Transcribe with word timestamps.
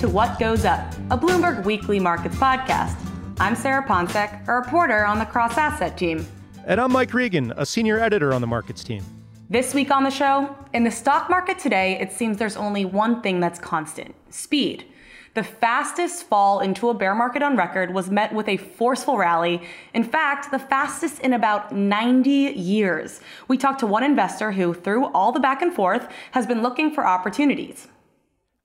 To 0.00 0.08
What 0.08 0.38
Goes 0.38 0.64
Up, 0.64 0.80
a 1.10 1.18
Bloomberg 1.18 1.62
Weekly 1.66 2.00
Markets 2.00 2.34
podcast. 2.36 2.96
I'm 3.38 3.54
Sarah 3.54 3.86
Ponczek, 3.86 4.48
a 4.48 4.54
reporter 4.54 5.04
on 5.04 5.18
the 5.18 5.26
cross 5.26 5.58
asset 5.58 5.98
team. 5.98 6.26
And 6.64 6.80
I'm 6.80 6.90
Mike 6.90 7.12
Regan, 7.12 7.52
a 7.58 7.66
senior 7.66 8.00
editor 8.00 8.32
on 8.32 8.40
the 8.40 8.46
markets 8.46 8.82
team. 8.82 9.04
This 9.50 9.74
week 9.74 9.90
on 9.90 10.02
the 10.02 10.10
show, 10.10 10.56
in 10.72 10.84
the 10.84 10.90
stock 10.90 11.28
market 11.28 11.58
today, 11.58 12.00
it 12.00 12.12
seems 12.12 12.38
there's 12.38 12.56
only 12.56 12.86
one 12.86 13.20
thing 13.20 13.40
that's 13.40 13.58
constant 13.58 14.14
speed. 14.30 14.86
The 15.34 15.42
fastest 15.42 16.24
fall 16.24 16.60
into 16.60 16.88
a 16.88 16.94
bear 16.94 17.14
market 17.14 17.42
on 17.42 17.58
record 17.58 17.92
was 17.92 18.08
met 18.08 18.32
with 18.32 18.48
a 18.48 18.56
forceful 18.56 19.18
rally. 19.18 19.60
In 19.92 20.02
fact, 20.02 20.50
the 20.50 20.58
fastest 20.58 21.20
in 21.20 21.34
about 21.34 21.72
90 21.72 22.30
years. 22.30 23.20
We 23.48 23.58
talked 23.58 23.80
to 23.80 23.86
one 23.86 24.02
investor 24.02 24.52
who, 24.52 24.72
through 24.72 25.12
all 25.12 25.30
the 25.30 25.40
back 25.40 25.60
and 25.60 25.74
forth, 25.74 26.08
has 26.30 26.46
been 26.46 26.62
looking 26.62 26.90
for 26.90 27.06
opportunities. 27.06 27.86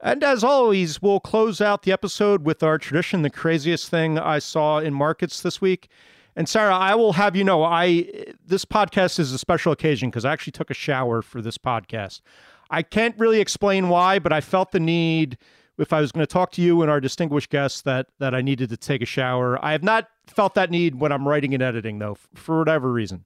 And 0.02 0.24
as 0.24 0.44
always, 0.44 1.02
we'll 1.02 1.20
close 1.20 1.62
out 1.62 1.84
the 1.84 1.92
episode 1.92 2.44
with 2.44 2.62
our 2.62 2.78
tradition, 2.78 3.22
the 3.22 3.30
craziest 3.30 3.90
thing 3.90 4.20
I 4.20 4.40
saw 4.40 4.80
in 4.80 4.94
markets 4.94 5.42
this 5.42 5.62
week. 5.62 5.88
And 6.36 6.50
Sarah, 6.50 6.76
I 6.76 6.96
will 6.96 7.14
have 7.14 7.36
you 7.36 7.44
know, 7.44 7.64
I 7.64 8.10
this 8.46 8.66
podcast 8.66 9.20
is 9.20 9.32
a 9.32 9.38
special 9.38 9.72
occasion 9.72 10.10
because 10.10 10.26
I 10.26 10.34
actually 10.34 10.52
took 10.52 10.70
a 10.70 10.74
shower 10.74 11.22
for 11.22 11.42
this 11.42 11.58
podcast. 11.58 12.22
I 12.70 12.82
can't 12.82 13.18
really 13.18 13.40
explain 13.40 13.90
why, 13.90 14.20
but 14.20 14.34
I 14.34 14.42
felt 14.42 14.72
the 14.72 14.80
need 14.80 15.38
if 15.78 15.94
I 15.94 16.02
was 16.02 16.12
going 16.12 16.26
to 16.26 16.32
talk 16.32 16.52
to 16.54 16.62
you 16.62 16.82
and 16.82 16.92
our 16.92 17.00
distinguished 17.00 17.50
guests 17.50 17.82
that 17.84 18.08
that 18.20 18.36
I 18.36 18.42
needed 18.42 18.70
to 18.70 18.78
take 18.78 19.02
a 19.02 19.06
shower. 19.06 19.64
I 19.64 19.72
have 19.72 19.84
not 19.84 20.10
felt 20.28 20.56
that 20.56 20.72
need 20.72 20.96
when 20.96 21.14
I'm 21.14 21.28
writing 21.28 21.54
and 21.54 21.64
editing 21.64 22.00
though, 22.00 22.18
for 22.34 22.60
whatever 22.60 22.92
reason. 22.92 23.24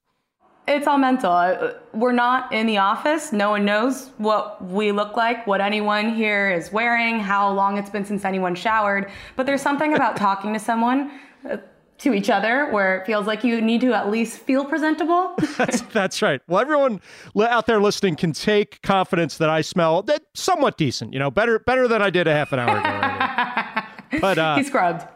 It's 0.67 0.85
all 0.85 0.99
mental. 0.99 1.73
We're 1.93 2.11
not 2.11 2.53
in 2.53 2.67
the 2.67 2.77
office. 2.77 3.33
No 3.33 3.49
one 3.49 3.65
knows 3.65 4.11
what 4.17 4.63
we 4.63 4.91
look 4.91 5.17
like, 5.17 5.47
what 5.47 5.61
anyone 5.61 6.13
here 6.13 6.51
is 6.51 6.71
wearing, 6.71 7.19
how 7.19 7.51
long 7.51 7.77
it's 7.77 7.89
been 7.89 8.05
since 8.05 8.23
anyone 8.23 8.53
showered. 8.53 9.11
But 9.35 9.47
there's 9.47 9.61
something 9.61 9.95
about 9.95 10.15
talking 10.27 10.53
to 10.53 10.59
someone, 10.59 11.11
uh, 11.49 11.57
to 11.99 12.13
each 12.13 12.29
other, 12.29 12.69
where 12.71 12.99
it 12.99 13.05
feels 13.05 13.25
like 13.27 13.43
you 13.43 13.61
need 13.61 13.81
to 13.81 13.93
at 13.93 14.09
least 14.09 14.39
feel 14.39 14.63
presentable. 14.63 15.33
that's, 15.57 15.81
that's 15.81 16.21
right. 16.21 16.39
Well, 16.47 16.59
everyone 16.59 17.01
out 17.37 17.65
there 17.65 17.81
listening 17.81 18.15
can 18.15 18.31
take 18.31 18.81
confidence 18.83 19.37
that 19.37 19.49
I 19.49 19.61
smell 19.61 20.03
that 20.03 20.23
somewhat 20.35 20.77
decent. 20.77 21.13
You 21.13 21.19
know, 21.19 21.31
better 21.31 21.59
better 21.59 21.87
than 21.87 22.01
I 22.01 22.09
did 22.09 22.27
a 22.27 22.31
half 22.31 22.53
an 22.53 22.59
hour 22.59 22.77
ago. 22.77 23.87
but 24.21 24.37
uh, 24.37 24.55
he 24.55 24.63
scrubbed. 24.63 25.07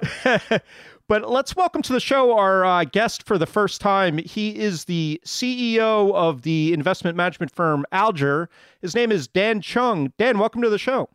But 1.09 1.29
let's 1.29 1.53
welcome 1.53 1.81
to 1.81 1.91
the 1.91 1.99
show 1.99 2.37
our 2.37 2.63
uh, 2.63 2.85
guest 2.85 3.23
for 3.27 3.37
the 3.37 3.45
first 3.45 3.81
time. 3.81 4.19
He 4.19 4.57
is 4.57 4.85
the 4.85 5.19
CEO 5.25 6.13
of 6.13 6.43
the 6.43 6.71
investment 6.71 7.17
management 7.17 7.53
firm 7.53 7.85
Alger. 7.91 8.49
His 8.81 8.95
name 8.95 9.11
is 9.11 9.27
Dan 9.27 9.59
Chung. 9.59 10.13
Dan, 10.17 10.39
welcome 10.39 10.61
to 10.61 10.69
the 10.69 10.77
show. 10.77 11.09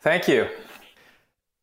Thank 0.00 0.28
you. 0.28 0.48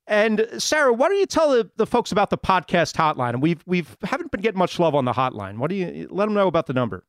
And 0.06 0.48
Sarah, 0.60 0.94
why 0.94 1.08
don't 1.08 1.18
you 1.18 1.26
tell 1.26 1.52
the, 1.52 1.72
the 1.78 1.88
folks 1.88 2.12
about 2.12 2.30
the 2.30 2.38
podcast 2.38 2.96
hotline? 2.96 3.30
And 3.30 3.42
we've 3.42 3.64
we've 3.66 3.98
haven't 4.04 4.30
been 4.30 4.42
getting 4.42 4.60
much 4.60 4.78
love 4.78 4.94
on 4.94 5.06
the 5.06 5.14
hotline. 5.14 5.58
What 5.58 5.72
do 5.72 5.76
you 5.76 6.08
let 6.12 6.26
them 6.26 6.36
know 6.36 6.48
about 6.48 6.68
the 6.68 6.74
number? 6.74 7.04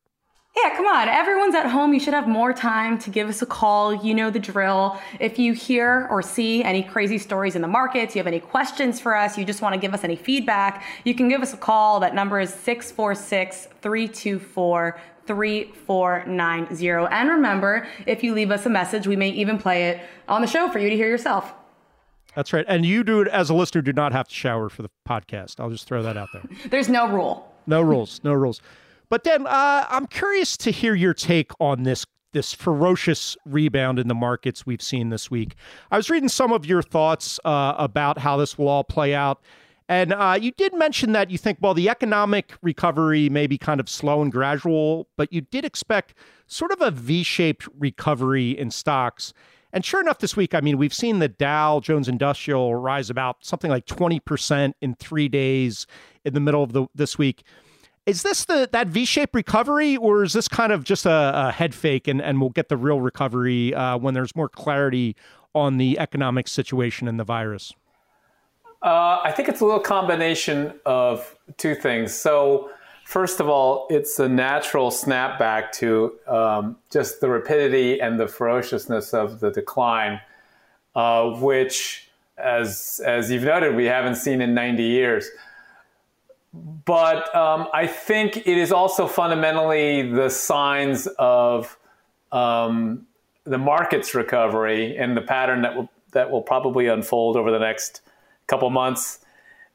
Yeah, 0.54 0.76
come 0.76 0.86
on. 0.86 1.08
Everyone's 1.08 1.54
at 1.54 1.66
home. 1.66 1.94
You 1.94 2.00
should 2.00 2.12
have 2.12 2.28
more 2.28 2.52
time 2.52 2.98
to 2.98 3.10
give 3.10 3.26
us 3.28 3.40
a 3.40 3.46
call. 3.46 3.94
You 3.94 4.14
know 4.14 4.28
the 4.28 4.38
drill. 4.38 5.00
If 5.18 5.38
you 5.38 5.54
hear 5.54 6.06
or 6.10 6.20
see 6.20 6.62
any 6.62 6.82
crazy 6.82 7.16
stories 7.16 7.56
in 7.56 7.62
the 7.62 7.68
markets, 7.68 8.14
you 8.14 8.18
have 8.18 8.26
any 8.26 8.40
questions 8.40 9.00
for 9.00 9.16
us, 9.16 9.38
you 9.38 9.46
just 9.46 9.62
want 9.62 9.74
to 9.74 9.80
give 9.80 9.94
us 9.94 10.04
any 10.04 10.16
feedback, 10.16 10.84
you 11.04 11.14
can 11.14 11.30
give 11.30 11.40
us 11.40 11.54
a 11.54 11.56
call. 11.56 12.00
That 12.00 12.14
number 12.14 12.38
is 12.38 12.52
646 12.52 13.68
324 13.80 15.00
3490. 15.26 16.88
And 17.10 17.30
remember, 17.30 17.86
if 18.06 18.22
you 18.22 18.34
leave 18.34 18.50
us 18.50 18.66
a 18.66 18.70
message, 18.70 19.06
we 19.06 19.16
may 19.16 19.30
even 19.30 19.56
play 19.56 19.88
it 19.88 20.02
on 20.28 20.42
the 20.42 20.46
show 20.46 20.68
for 20.68 20.78
you 20.78 20.90
to 20.90 20.96
hear 20.96 21.08
yourself. 21.08 21.54
That's 22.34 22.52
right. 22.52 22.64
And 22.68 22.84
you 22.84 23.04
do 23.04 23.20
it 23.22 23.28
as 23.28 23.48
a 23.48 23.54
listener, 23.54 23.80
do 23.80 23.92
not 23.92 24.12
have 24.12 24.28
to 24.28 24.34
shower 24.34 24.68
for 24.68 24.82
the 24.82 24.90
podcast. 25.08 25.60
I'll 25.60 25.70
just 25.70 25.86
throw 25.86 26.02
that 26.02 26.16
out 26.18 26.28
there. 26.32 26.42
There's 26.70 26.88
no 26.90 27.08
rule. 27.08 27.50
No 27.66 27.80
rules. 27.80 28.20
No 28.22 28.32
rules. 28.32 28.60
But 29.12 29.24
then 29.24 29.46
uh, 29.46 29.84
I'm 29.90 30.06
curious 30.06 30.56
to 30.56 30.70
hear 30.70 30.94
your 30.94 31.12
take 31.12 31.52
on 31.60 31.82
this 31.82 32.06
this 32.32 32.54
ferocious 32.54 33.36
rebound 33.44 33.98
in 33.98 34.08
the 34.08 34.14
markets 34.14 34.64
we've 34.64 34.80
seen 34.80 35.10
this 35.10 35.30
week. 35.30 35.54
I 35.90 35.98
was 35.98 36.08
reading 36.08 36.30
some 36.30 36.50
of 36.50 36.64
your 36.64 36.80
thoughts 36.80 37.38
uh, 37.44 37.74
about 37.76 38.16
how 38.16 38.38
this 38.38 38.56
will 38.56 38.68
all 38.68 38.84
play 38.84 39.14
out. 39.14 39.42
And 39.86 40.14
uh, 40.14 40.38
you 40.40 40.50
did 40.52 40.72
mention 40.72 41.12
that 41.12 41.30
you 41.30 41.36
think, 41.36 41.58
well, 41.60 41.74
the 41.74 41.90
economic 41.90 42.54
recovery 42.62 43.28
may 43.28 43.46
be 43.46 43.58
kind 43.58 43.80
of 43.80 43.88
slow 43.90 44.22
and 44.22 44.32
gradual, 44.32 45.08
but 45.18 45.30
you 45.30 45.42
did 45.42 45.66
expect 45.66 46.14
sort 46.46 46.72
of 46.72 46.80
a 46.80 46.90
V 46.90 47.22
shaped 47.22 47.68
recovery 47.78 48.52
in 48.52 48.70
stocks. 48.70 49.34
And 49.74 49.84
sure 49.84 50.00
enough, 50.00 50.20
this 50.20 50.36
week, 50.36 50.54
I 50.54 50.62
mean, 50.62 50.78
we've 50.78 50.94
seen 50.94 51.18
the 51.18 51.28
Dow 51.28 51.80
Jones 51.80 52.08
Industrial 52.08 52.74
rise 52.76 53.10
about 53.10 53.44
something 53.44 53.70
like 53.70 53.84
20% 53.84 54.72
in 54.80 54.94
three 54.94 55.28
days 55.28 55.86
in 56.24 56.32
the 56.32 56.40
middle 56.40 56.62
of 56.62 56.72
the, 56.72 56.86
this 56.94 57.18
week. 57.18 57.42
Is 58.04 58.22
this 58.22 58.44
the 58.46 58.68
that 58.72 58.88
V-shaped 58.88 59.34
recovery, 59.34 59.96
or 59.96 60.24
is 60.24 60.32
this 60.32 60.48
kind 60.48 60.72
of 60.72 60.82
just 60.82 61.06
a, 61.06 61.32
a 61.34 61.52
head 61.52 61.72
fake, 61.72 62.08
and, 62.08 62.20
and 62.20 62.40
we'll 62.40 62.50
get 62.50 62.68
the 62.68 62.76
real 62.76 63.00
recovery 63.00 63.72
uh, 63.74 63.96
when 63.96 64.12
there's 64.12 64.34
more 64.34 64.48
clarity 64.48 65.14
on 65.54 65.76
the 65.76 65.98
economic 66.00 66.48
situation 66.48 67.06
and 67.06 67.20
the 67.20 67.24
virus? 67.24 67.72
Uh, 68.82 69.20
I 69.22 69.30
think 69.30 69.48
it's 69.48 69.60
a 69.60 69.64
little 69.64 69.80
combination 69.80 70.74
of 70.84 71.36
two 71.56 71.76
things. 71.76 72.12
So, 72.12 72.70
first 73.04 73.38
of 73.38 73.48
all, 73.48 73.86
it's 73.88 74.18
a 74.18 74.28
natural 74.28 74.90
snapback 74.90 75.70
to 75.74 76.14
um, 76.26 76.76
just 76.90 77.20
the 77.20 77.28
rapidity 77.28 78.00
and 78.00 78.18
the 78.18 78.26
ferociousness 78.26 79.14
of 79.14 79.38
the 79.38 79.52
decline, 79.52 80.20
uh, 80.96 81.30
which, 81.30 82.08
as 82.36 83.00
as 83.06 83.30
you've 83.30 83.44
noted, 83.44 83.76
we 83.76 83.84
haven't 83.84 84.16
seen 84.16 84.40
in 84.40 84.54
90 84.54 84.82
years. 84.82 85.28
But 86.54 87.34
um, 87.34 87.68
I 87.72 87.86
think 87.86 88.36
it 88.36 88.58
is 88.58 88.72
also 88.72 89.06
fundamentally 89.06 90.10
the 90.10 90.28
signs 90.28 91.06
of 91.18 91.78
um, 92.30 93.06
the 93.44 93.58
market's 93.58 94.14
recovery 94.14 94.96
and 94.96 95.16
the 95.16 95.22
pattern 95.22 95.62
that 95.62 95.74
will 95.74 95.88
that 96.12 96.30
will 96.30 96.42
probably 96.42 96.86
unfold 96.88 97.36
over 97.36 97.50
the 97.50 97.58
next 97.58 98.02
couple 98.46 98.68
months. 98.70 99.20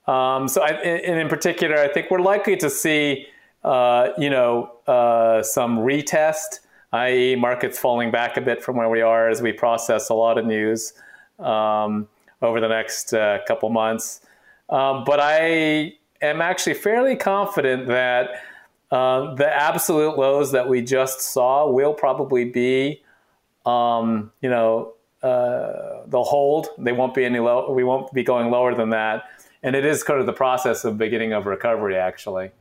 Um, 0.07 0.47
so, 0.47 0.61
I, 0.61 0.69
and 0.69 1.19
in 1.19 1.27
particular, 1.27 1.77
I 1.77 1.87
think 1.87 2.09
we're 2.09 2.21
likely 2.21 2.55
to 2.57 2.69
see, 2.69 3.27
uh, 3.63 4.09
you 4.17 4.29
know, 4.29 4.71
uh, 4.87 5.41
some 5.41 5.79
retest, 5.79 6.59
i.e., 6.93 7.35
markets 7.35 7.77
falling 7.77 8.11
back 8.11 8.37
a 8.37 8.41
bit 8.41 8.63
from 8.63 8.77
where 8.77 8.89
we 8.89 9.01
are 9.01 9.29
as 9.29 9.41
we 9.41 9.51
process 9.51 10.09
a 10.09 10.13
lot 10.13 10.37
of 10.37 10.45
news 10.45 10.93
um, 11.39 12.07
over 12.41 12.61
the 12.61 12.69
next 12.69 13.13
uh, 13.13 13.39
couple 13.47 13.69
months. 13.69 14.21
Um, 14.69 15.03
but 15.05 15.19
I 15.19 15.93
am 16.21 16.41
actually 16.41 16.75
fairly 16.75 17.15
confident 17.15 17.87
that 17.87 18.41
uh, 18.91 19.35
the 19.35 19.47
absolute 19.47 20.17
lows 20.17 20.51
that 20.51 20.69
we 20.69 20.81
just 20.81 21.21
saw 21.21 21.69
will 21.69 21.93
probably 21.93 22.45
be, 22.45 23.03
um, 23.65 24.31
you 24.41 24.49
know, 24.49 24.93
uh, 25.23 26.03
they'll 26.07 26.23
hold. 26.23 26.67
They 26.77 26.91
won't 26.91 27.13
be 27.13 27.25
any 27.25 27.39
low. 27.39 27.71
We 27.71 27.83
won't 27.83 28.13
be 28.13 28.23
going 28.23 28.49
lower 28.49 28.73
than 28.75 28.91
that. 28.91 29.23
And 29.63 29.75
it 29.75 29.85
is 29.85 30.03
kind 30.03 30.19
of 30.19 30.25
the 30.25 30.33
process 30.33 30.85
of 30.85 30.97
beginning 30.97 31.33
of 31.33 31.45
recovery, 31.45 31.97
actually. 31.97 32.51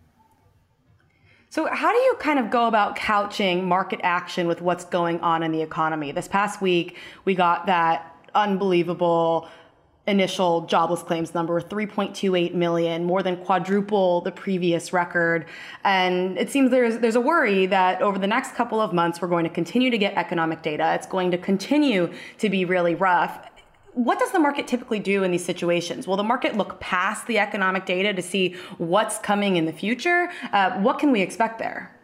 So, 1.49 1.69
how 1.71 1.93
do 1.93 1.99
you 1.99 2.17
kind 2.19 2.39
of 2.39 2.51
go 2.51 2.67
about 2.67 2.97
couching 2.97 3.67
market 3.67 4.01
action 4.03 4.49
with 4.49 4.61
what's 4.61 4.85
going 4.85 5.21
on 5.21 5.43
in 5.43 5.53
the 5.53 5.63
economy? 5.63 6.13
This 6.13 6.29
past 6.29 6.61
week, 6.61 6.97
we 7.25 7.35
got 7.35 7.67
that 7.67 8.13
unbelievable 8.35 9.49
initial 10.07 10.67
jobless 10.67 11.03
claims 11.03 11.35
number 11.35 11.61
3.28 11.61 12.55
million 12.55 13.05
more 13.05 13.23
than 13.23 13.37
quadruple 13.39 14.21
the 14.21 14.31
previous 14.31 14.93
record 14.93 15.47
and 15.85 16.39
it 16.39 16.51
seems 16.51 16.71
there's 16.71 16.99
there's 16.99 17.17
a 17.17 17.21
worry 17.21 17.67
that 17.67 18.01
over 18.01 18.19
the 18.19 18.27
next 18.27 18.55
couple 18.55 18.81
of 18.81 18.93
months 18.93 19.21
we're 19.21 19.29
going 19.29 19.45
to 19.45 19.51
continue 19.51 19.91
to 19.91 19.99
get 19.99 20.15
economic 20.17 20.63
data 20.63 20.95
it's 20.95 21.07
going 21.07 21.31
to 21.31 21.39
continue 21.39 22.13
to 22.39 22.49
be 22.49 22.65
really 22.65 22.95
rough 22.95 23.39
what 23.97 24.19
does 24.19 24.31
the 24.31 24.39
market 24.39 24.67
typically 24.67 24.99
do 24.99 25.23
in 25.23 25.31
these 25.31 25.45
situations? 25.45 26.07
Will 26.07 26.19
the 26.19 26.23
market 26.23 26.55
look 26.55 26.79
past 26.81 27.27
the 27.27 27.39
economic 27.39 27.87
data 27.87 28.13
to 28.13 28.21
see 28.21 28.55
what's 28.77 29.19
coming 29.19 29.57
in 29.57 29.65
the 29.65 29.73
future? 29.73 30.31
Uh, 30.53 30.79
what 30.81 30.99
can 30.99 31.13
we 31.13 31.23
expect 31.23 31.59
there? 31.59 31.97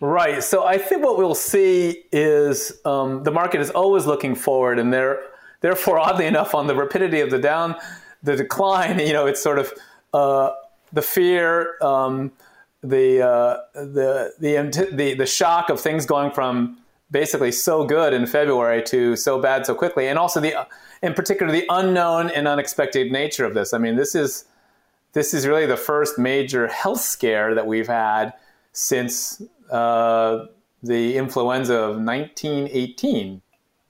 Right. 0.00 0.42
So 0.42 0.64
I 0.64 0.78
think 0.78 1.04
what 1.04 1.18
we'll 1.18 1.34
see 1.34 2.04
is 2.10 2.72
um, 2.86 3.22
the 3.24 3.30
market 3.30 3.60
is 3.60 3.68
always 3.68 4.06
looking 4.06 4.34
forward, 4.34 4.78
and 4.78 4.90
there, 4.90 5.20
therefore, 5.60 5.98
oddly 5.98 6.26
enough, 6.26 6.54
on 6.54 6.66
the 6.66 6.74
rapidity 6.74 7.20
of 7.20 7.30
the 7.30 7.38
down, 7.38 7.76
the 8.22 8.36
decline, 8.36 8.98
you 8.98 9.12
know, 9.12 9.26
it's 9.26 9.42
sort 9.42 9.58
of 9.58 9.72
uh, 10.12 10.50
the 10.92 11.02
fear, 11.02 11.76
um, 11.82 12.32
the, 12.82 13.20
uh, 13.22 13.56
the 13.74 14.32
the 14.38 14.88
the 14.92 15.14
the 15.14 15.26
shock 15.26 15.68
of 15.68 15.78
things 15.80 16.06
going 16.06 16.30
from 16.30 16.78
basically 17.10 17.52
so 17.52 17.84
good 17.84 18.14
in 18.14 18.26
February 18.26 18.82
to 18.84 19.16
so 19.16 19.40
bad 19.40 19.66
so 19.66 19.74
quickly, 19.74 20.08
and 20.08 20.18
also 20.18 20.40
the, 20.40 20.66
in 21.02 21.12
particular, 21.12 21.52
the 21.52 21.64
unknown 21.68 22.30
and 22.30 22.48
unexpected 22.48 23.12
nature 23.12 23.44
of 23.44 23.54
this. 23.54 23.74
I 23.74 23.78
mean, 23.78 23.96
this 23.96 24.14
is 24.14 24.44
this 25.12 25.34
is 25.34 25.46
really 25.46 25.66
the 25.66 25.76
first 25.76 26.18
major 26.18 26.68
health 26.68 27.00
scare 27.00 27.54
that 27.54 27.66
we've 27.66 27.88
had 27.88 28.32
since 28.72 29.42
uh, 29.70 30.46
the 30.82 31.16
influenza 31.16 31.74
of 31.74 31.96
1918. 31.96 33.42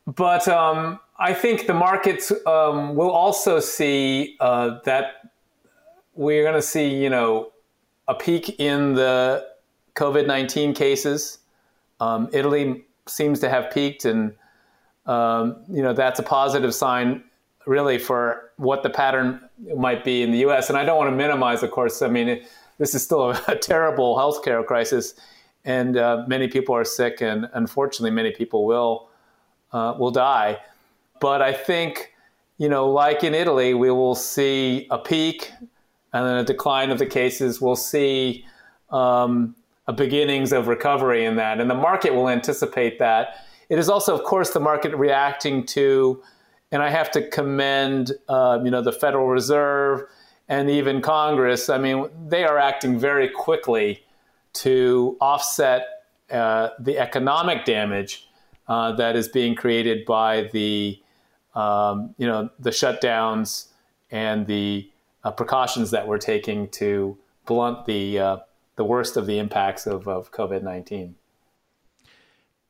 But 0.06 0.49
um, 0.49 0.99
I 1.20 1.34
think 1.34 1.67
the 1.67 1.75
markets 1.75 2.32
um, 2.46 2.94
will 2.94 3.11
also 3.11 3.61
see 3.61 4.37
uh, 4.40 4.78
that 4.87 5.31
we're 6.14 6.43
going 6.43 6.55
to 6.55 6.62
see, 6.62 6.88
you 6.88 7.11
know, 7.11 7.52
a 8.08 8.14
peak 8.14 8.58
in 8.58 8.94
the 8.94 9.46
COVID 9.96 10.26
19 10.26 10.72
cases. 10.72 11.38
Um, 12.00 12.31
Italy 12.32 12.84
seems 13.06 13.38
to 13.40 13.50
have 13.50 13.70
peaked, 13.70 14.06
and 14.06 14.34
um, 15.05 15.56
you 15.69 15.82
know 15.82 15.93
that's 15.93 16.19
a 16.19 16.22
positive 16.22 16.75
sign, 16.75 17.23
really, 17.66 17.99
for 17.99 18.50
what 18.56 18.82
the 18.82 18.90
pattern 18.90 19.40
might 19.76 20.02
be 20.05 20.23
in 20.23 20.31
the 20.31 20.38
U.S. 20.38 20.70
And 20.70 20.78
I 20.78 20.87
don't 20.87 20.96
want 20.96 21.11
to 21.11 21.16
minimize, 21.16 21.62
of 21.62 21.70
course. 21.70 22.00
I 22.00 22.08
mean, 22.08 22.28
it, 22.28 22.50
this 22.78 22.94
is 22.94 23.02
still 23.02 23.32
a, 23.32 23.43
a 23.49 23.56
terrible 23.56 24.16
healthcare 24.16 24.64
crisis, 24.64 25.14
and 25.66 25.99
uh, 25.99 26.25
many 26.26 26.49
people 26.49 26.75
are 26.75 26.84
sick, 26.84 27.20
and 27.20 27.46
unfortunately, 27.52 28.11
many 28.11 28.31
people 28.31 28.64
will 28.64 29.11
uh, 29.73 29.94
will 29.99 30.11
die. 30.11 30.58
But 31.20 31.43
I 31.43 31.52
think, 31.52 32.12
you 32.58 32.69
know, 32.69 32.90
like 32.90 33.22
in 33.22 33.34
Italy, 33.34 33.75
we 33.75 33.90
will 33.90 34.14
see 34.14 34.87
a 34.90 34.99
peak 34.99 35.52
and 36.12 36.26
then 36.26 36.37
a 36.37 36.44
decline 36.44 36.90
of 36.90 36.99
the 36.99 37.06
cases. 37.06 37.61
We'll 37.61 37.76
see 37.76 38.44
um, 38.90 39.55
beginnings 39.94 40.52
of 40.52 40.69
recovery 40.69 41.25
in 41.25 41.37
that, 41.37 41.61
and 41.61 41.70
the 41.70 41.75
market 41.75 42.14
will 42.14 42.28
anticipate 42.28 42.99
that. 42.99 43.46
It 43.69 43.78
is 43.78 43.88
also, 43.88 44.14
of 44.14 44.25
course, 44.25 44.50
the 44.50 44.61
market 44.61 44.94
reacting 44.96 45.64
to, 45.67 46.22
and 46.72 46.82
I 46.82 46.90
have 46.90 47.11
to 47.12 47.28
commend, 47.28 48.12
uh, 48.28 48.61
you 48.64 48.70
know, 48.70 48.82
the 48.82 48.93
Federal 48.93 49.28
Reserve 49.28 50.02
and 50.49 50.69
even 50.69 51.00
Congress. 51.00 51.69
I 51.69 51.78
mean, 51.78 52.08
they 52.28 52.44
are 52.44 52.58
acting 52.58 52.99
very 52.99 53.28
quickly 53.28 54.05
to 54.52 55.16
offset 55.20 55.87
uh, 56.31 56.70
the 56.81 56.99
economic 56.99 57.64
damage 57.64 58.28
uh, 58.66 58.93
that 58.93 59.16
is 59.16 59.28
being 59.28 59.55
created 59.55 60.05
by 60.05 60.49
the, 60.52 61.00
um, 61.55 62.14
you 62.19 62.26
know, 62.26 62.50
the 62.58 62.70
shutdowns 62.70 63.67
and 64.11 64.47
the 64.47 64.91
uh, 65.25 65.31
precautions 65.31 65.91
that 65.91 66.06
we're 66.06 66.19
taking 66.19 66.69
to 66.69 67.17
blunt 67.47 67.87
the 67.87 68.19
uh, 68.19 68.37
the 68.76 68.85
worst 68.85 69.17
of 69.17 69.26
the 69.26 69.38
impacts 69.38 69.87
of, 69.87 70.08
of 70.08 70.32
COVID 70.32 70.62
19. 70.62 71.14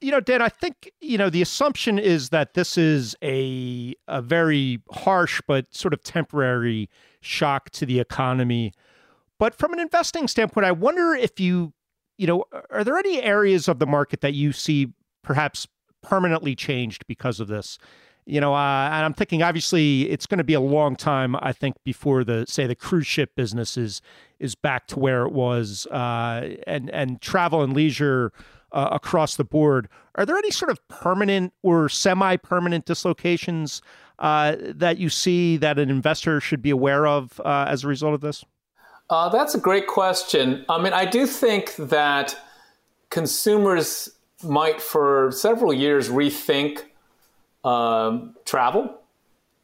You 0.00 0.10
know, 0.10 0.20
Dan, 0.20 0.40
I 0.40 0.48
think, 0.48 0.90
you 1.00 1.18
know, 1.18 1.28
the 1.28 1.42
assumption 1.42 1.98
is 1.98 2.30
that 2.30 2.54
this 2.54 2.78
is 2.78 3.14
a, 3.22 3.94
a 4.08 4.22
very 4.22 4.80
harsh 4.90 5.42
but 5.46 5.72
sort 5.74 5.92
of 5.92 6.02
temporary 6.02 6.88
shock 7.20 7.68
to 7.70 7.84
the 7.84 8.00
economy. 8.00 8.72
But 9.38 9.54
from 9.54 9.74
an 9.74 9.78
investing 9.78 10.26
standpoint, 10.26 10.66
I 10.66 10.72
wonder 10.72 11.14
if 11.14 11.38
you, 11.38 11.74
you 12.16 12.26
know, 12.26 12.44
are 12.70 12.82
there 12.82 12.96
any 12.96 13.22
areas 13.22 13.68
of 13.68 13.78
the 13.78 13.86
market 13.86 14.22
that 14.22 14.32
you 14.32 14.52
see 14.52 14.88
perhaps 15.22 15.68
permanently 16.02 16.54
changed 16.56 17.06
because 17.06 17.38
of 17.38 17.48
this? 17.48 17.78
You 18.26 18.40
know, 18.40 18.54
uh, 18.54 18.88
and 18.92 19.04
I'm 19.04 19.14
thinking 19.14 19.42
obviously 19.42 20.08
it's 20.10 20.26
going 20.26 20.38
to 20.38 20.44
be 20.44 20.54
a 20.54 20.60
long 20.60 20.96
time, 20.96 21.36
I 21.36 21.52
think, 21.52 21.76
before 21.84 22.24
the 22.24 22.46
say 22.46 22.66
the 22.66 22.74
cruise 22.74 23.06
ship 23.06 23.34
business 23.34 23.76
is 23.76 24.02
is 24.38 24.54
back 24.54 24.86
to 24.88 24.98
where 24.98 25.26
it 25.26 25.32
was, 25.32 25.86
uh, 25.86 26.56
and 26.66 26.90
and 26.90 27.20
travel 27.20 27.62
and 27.62 27.74
leisure 27.74 28.32
uh, 28.72 28.88
across 28.92 29.36
the 29.36 29.44
board. 29.44 29.88
Are 30.14 30.26
there 30.26 30.36
any 30.36 30.50
sort 30.50 30.70
of 30.70 30.86
permanent 30.88 31.52
or 31.62 31.88
semi-permanent 31.88 32.84
dislocations 32.84 33.82
uh, 34.18 34.56
that 34.60 34.98
you 34.98 35.08
see 35.08 35.56
that 35.56 35.78
an 35.78 35.90
investor 35.90 36.40
should 36.40 36.62
be 36.62 36.70
aware 36.70 37.06
of 37.06 37.40
uh, 37.44 37.66
as 37.68 37.84
a 37.84 37.88
result 37.88 38.14
of 38.14 38.20
this? 38.20 38.44
Uh, 39.08 39.28
that's 39.28 39.54
a 39.54 39.58
great 39.58 39.88
question. 39.88 40.64
I 40.68 40.80
mean, 40.80 40.92
I 40.92 41.04
do 41.04 41.26
think 41.26 41.74
that 41.76 42.36
consumers 43.10 44.08
might, 44.44 44.80
for 44.80 45.32
several 45.32 45.72
years, 45.72 46.08
rethink 46.08 46.84
um, 47.64 48.34
travel. 48.44 49.00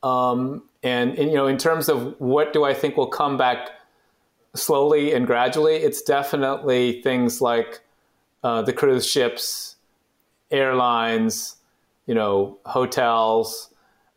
Um, 0.02 0.62
and, 0.82 1.18
and, 1.18 1.30
you 1.30 1.36
know, 1.36 1.46
in 1.46 1.58
terms 1.58 1.88
of 1.88 2.14
what 2.20 2.52
do 2.52 2.64
I 2.64 2.74
think 2.74 2.96
will 2.96 3.06
come 3.08 3.36
back 3.36 3.70
slowly 4.54 5.12
and 5.12 5.26
gradually, 5.26 5.76
it's 5.76 6.02
definitely 6.02 7.02
things 7.02 7.40
like 7.40 7.80
uh, 8.44 8.62
the 8.62 8.72
cruise 8.72 9.06
ships, 9.06 9.76
airlines, 10.50 11.56
you 12.06 12.14
know, 12.14 12.58
hotels. 12.64 13.70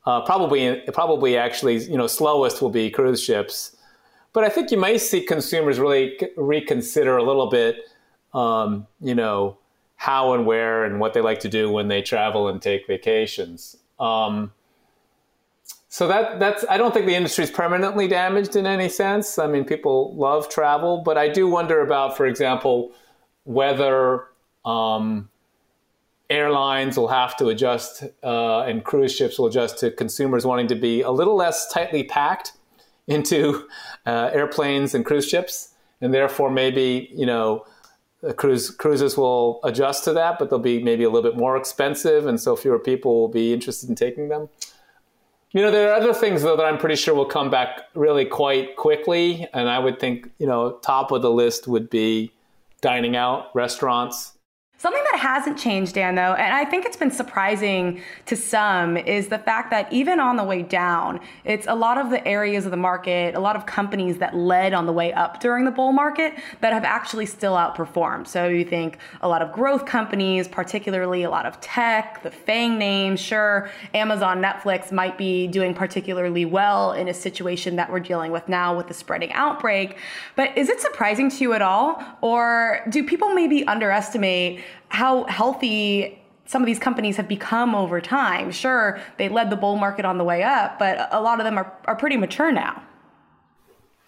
Uh, 0.06 0.22
probably, 0.22 0.82
probably 0.94 1.38
actually, 1.38 1.78
you 1.78 1.98
know, 1.98 2.08
slowest 2.08 2.62
will 2.62 2.70
be 2.70 2.90
cruise 2.90 3.24
ships. 3.24 3.76
But 4.34 4.44
I 4.44 4.50
think 4.50 4.72
you 4.72 4.78
may 4.78 4.98
see 4.98 5.22
consumers 5.22 5.80
really 5.80 6.20
reconsider 6.38 7.18
a 7.18 7.24
little 7.24 7.48
bit, 7.48 7.78
um, 8.34 8.88
you 9.02 9.16
know, 9.16 9.58
how 10.00 10.32
and 10.32 10.46
where 10.46 10.86
and 10.86 10.98
what 10.98 11.14
they 11.14 11.20
like 11.20 11.42
to 11.42 11.50
do 11.50 11.70
when 11.70 11.90
they 11.90 12.02
travel 12.02 12.48
and 12.48 12.62
take 12.62 12.88
vacations. 12.88 13.76
Um, 14.00 14.54
so 15.90 16.08
that 16.08 16.40
that's 16.40 16.64
I 16.70 16.78
don't 16.78 16.94
think 16.94 17.06
the 17.06 17.16
industry 17.16 17.44
is 17.44 17.52
permanently 17.52 18.08
damaged 18.08 18.56
in 18.56 18.66
any 18.66 18.88
sense. 18.88 19.38
I 19.38 19.48
mean, 19.48 19.66
people 19.66 20.16
love 20.16 20.48
travel, 20.48 21.04
but 21.04 21.18
I 21.18 21.28
do 21.28 21.50
wonder 21.50 21.82
about, 21.82 22.16
for 22.16 22.26
example, 22.28 22.94
whether 23.44 24.28
um, 24.64 25.28
airlines 26.30 26.96
will 26.96 27.10
have 27.10 27.36
to 27.36 27.50
adjust 27.50 28.06
uh, 28.24 28.62
and 28.62 28.86
cruise 28.86 29.14
ships 29.14 29.38
will 29.38 29.48
adjust 29.48 29.80
to 29.80 29.92
consumers 29.92 30.46
wanting 30.46 30.68
to 30.68 30.76
be 30.76 31.02
a 31.02 31.12
little 31.12 31.36
less 31.36 31.70
tightly 31.74 32.04
packed 32.04 32.54
into 33.08 33.68
uh, 34.06 34.30
airplanes 34.32 34.96
and 34.96 35.06
cruise 35.06 35.28
ships, 35.28 35.74
and 36.00 36.14
therefore 36.14 36.50
maybe 36.50 37.10
you 37.14 37.26
know 37.26 37.66
cruise 38.36 38.70
cruises 38.70 39.18
will 39.18 39.60
adjust 39.64 40.04
to 40.06 40.14
that, 40.14 40.40
but 40.40 40.50
they'll 40.50 40.60
be 40.60 40.82
maybe 40.82 41.04
a 41.04 41.10
little 41.10 41.30
bit 41.30 41.38
more 41.38 41.58
expensive, 41.58 42.26
and 42.26 42.40
so 42.40 42.56
fewer 42.56 42.80
people 42.80 43.20
will 43.20 43.28
be 43.30 43.54
interested 43.54 43.90
in 43.90 43.96
taking 43.96 44.30
them. 44.30 44.50
You 45.52 45.64
know, 45.64 45.72
there 45.72 45.92
are 45.92 45.96
other 45.96 46.14
things 46.14 46.44
though 46.44 46.56
that 46.56 46.66
I'm 46.66 46.78
pretty 46.78 46.96
sure 46.96 47.16
will 47.16 47.26
come 47.26 47.50
back 47.50 47.84
really 47.96 48.26
quite 48.26 48.76
quickly, 48.76 49.48
and 49.54 49.70
I 49.70 49.80
would 49.80 50.00
think 50.00 50.30
you 50.38 50.48
know 50.48 50.80
top 50.82 51.12
of 51.12 51.22
the 51.22 51.32
list 51.32 51.68
would 51.68 51.90
be 51.90 52.32
dining 52.82 53.16
out, 53.16 53.54
restaurants. 53.56 54.34
Something 54.82 55.04
that 55.12 55.20
hasn't 55.20 55.60
changed, 55.60 55.94
Dan, 55.94 56.16
though, 56.16 56.36
and 56.36 56.54
I 56.54 56.64
think 56.64 56.86
it's 56.86 56.96
been 56.96 57.12
surprising 57.12 58.02
to 58.28 58.38
some, 58.38 58.96
is 58.96 59.28
the 59.28 59.38
fact 59.38 59.72
that 59.72 59.92
even 59.92 60.22
on 60.22 60.38
the 60.38 60.44
way 60.46 60.62
down, 60.64 61.20
it's 61.44 61.68
a 61.68 61.76
lot 61.76 61.98
of 61.98 62.10
the 62.10 62.26
areas 62.26 62.64
of 62.64 62.72
the 62.72 62.78
market, 62.78 63.36
a 63.36 63.42
lot 63.42 63.58
of 63.58 63.66
companies 63.66 64.20
that 64.20 64.38
led 64.38 64.74
on 64.74 64.86
the 64.86 64.94
way 64.94 65.12
up 65.12 65.42
during 65.42 65.66
the 65.66 65.72
bull 65.72 65.92
market 65.92 66.34
that 66.62 66.72
have 66.72 66.86
actually 66.86 67.26
still 67.26 67.56
outperformed. 67.56 68.26
So 68.26 68.48
you 68.48 68.64
think 68.64 69.00
a 69.20 69.28
lot 69.28 69.42
of 69.42 69.52
growth 69.52 69.86
companies, 69.86 70.48
particularly 70.48 71.24
a 71.24 71.30
lot 71.30 71.46
of 71.46 71.60
tech, 71.60 72.24
the 72.24 72.32
FANG 72.32 72.78
names, 72.78 73.20
sure, 73.20 73.70
Amazon, 73.94 74.42
Netflix 74.42 74.94
might 74.94 75.18
be 75.18 75.46
doing 75.48 75.74
particularly 75.74 76.46
well 76.46 76.94
in 76.94 77.10
a 77.10 77.14
situation 77.14 77.76
that 77.76 77.92
we're 77.92 78.00
dealing 78.00 78.32
with 78.32 78.48
now 78.48 78.78
with 78.78 78.88
the 78.88 78.94
spreading 78.94 79.34
outbreak. 79.34 79.98
But 80.38 80.58
is 80.58 80.70
it 80.70 80.80
surprising 80.80 81.30
to 81.32 81.38
you 81.42 81.52
at 81.52 81.62
all? 81.62 82.02
Or 82.22 82.80
do 82.88 83.04
people 83.04 83.34
maybe 83.34 83.68
underestimate? 83.68 84.64
How 84.90 85.24
healthy 85.26 86.22
some 86.46 86.64
of 86.64 86.66
these 86.66 86.80
companies 86.80 87.16
have 87.18 87.28
become 87.28 87.76
over 87.76 88.02
time. 88.02 88.52
Sure, 88.52 89.00
they 89.18 89.30
led 89.30 89.50
the 89.50 89.56
bull 89.56 89.76
market 89.76 90.04
on 90.04 90.18
the 90.18 90.24
way 90.24 90.42
up, 90.42 90.80
but 90.80 91.08
a 91.12 91.22
lot 91.22 91.40
of 91.40 91.46
them 91.46 91.58
are, 91.58 91.72
are 91.86 91.96
pretty 91.96 92.18
mature 92.18 92.52
now. 92.52 92.82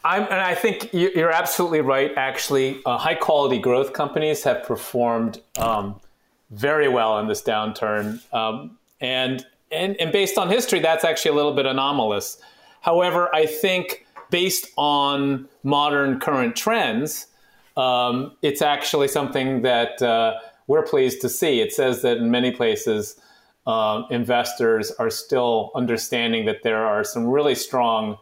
I'm, 0.04 0.24
and 0.24 0.42
I 0.42 0.56
think 0.56 0.90
you're 0.92 1.32
absolutely 1.32 1.82
right. 1.82 2.12
Actually, 2.18 2.82
uh, 2.88 2.98
high 2.98 3.14
quality 3.14 3.60
growth 3.60 3.94
companies 3.94 4.44
have 4.44 4.64
performed 4.64 5.40
um, 5.60 6.02
very 6.50 6.88
well 6.88 7.20
in 7.20 7.28
this 7.28 7.44
downturn, 7.44 8.20
um, 8.34 8.80
and, 9.00 9.46
and 9.72 9.96
and 10.02 10.12
based 10.12 10.40
on 10.40 10.50
history, 10.50 10.80
that's 10.80 11.04
actually 11.04 11.32
a 11.32 11.36
little 11.36 11.54
bit 11.54 11.68
anomalous. 11.68 12.42
However, 12.82 13.34
I 13.36 13.46
think 13.46 14.08
based 14.32 14.72
on 14.78 15.48
modern 15.64 16.20
current 16.20 16.56
trends, 16.56 17.28
um, 17.78 18.36
it's 18.42 18.64
actually 18.64 19.08
something 19.08 19.62
that 19.62 20.02
uh, 20.02 20.40
we're 20.72 20.84
pleased 20.96 21.20
to 21.20 21.28
see. 21.28 21.60
It 21.60 21.74
says 21.74 22.02
that 22.04 22.16
in 22.16 22.32
many 22.32 22.52
places, 22.52 23.20
um, 23.68 24.06
investors 24.10 24.90
are 24.92 25.10
still 25.10 25.70
understanding 25.76 26.46
that 26.46 26.64
there 26.64 26.86
are 26.86 27.04
some 27.04 27.28
really 27.28 27.56
strong 27.56 28.18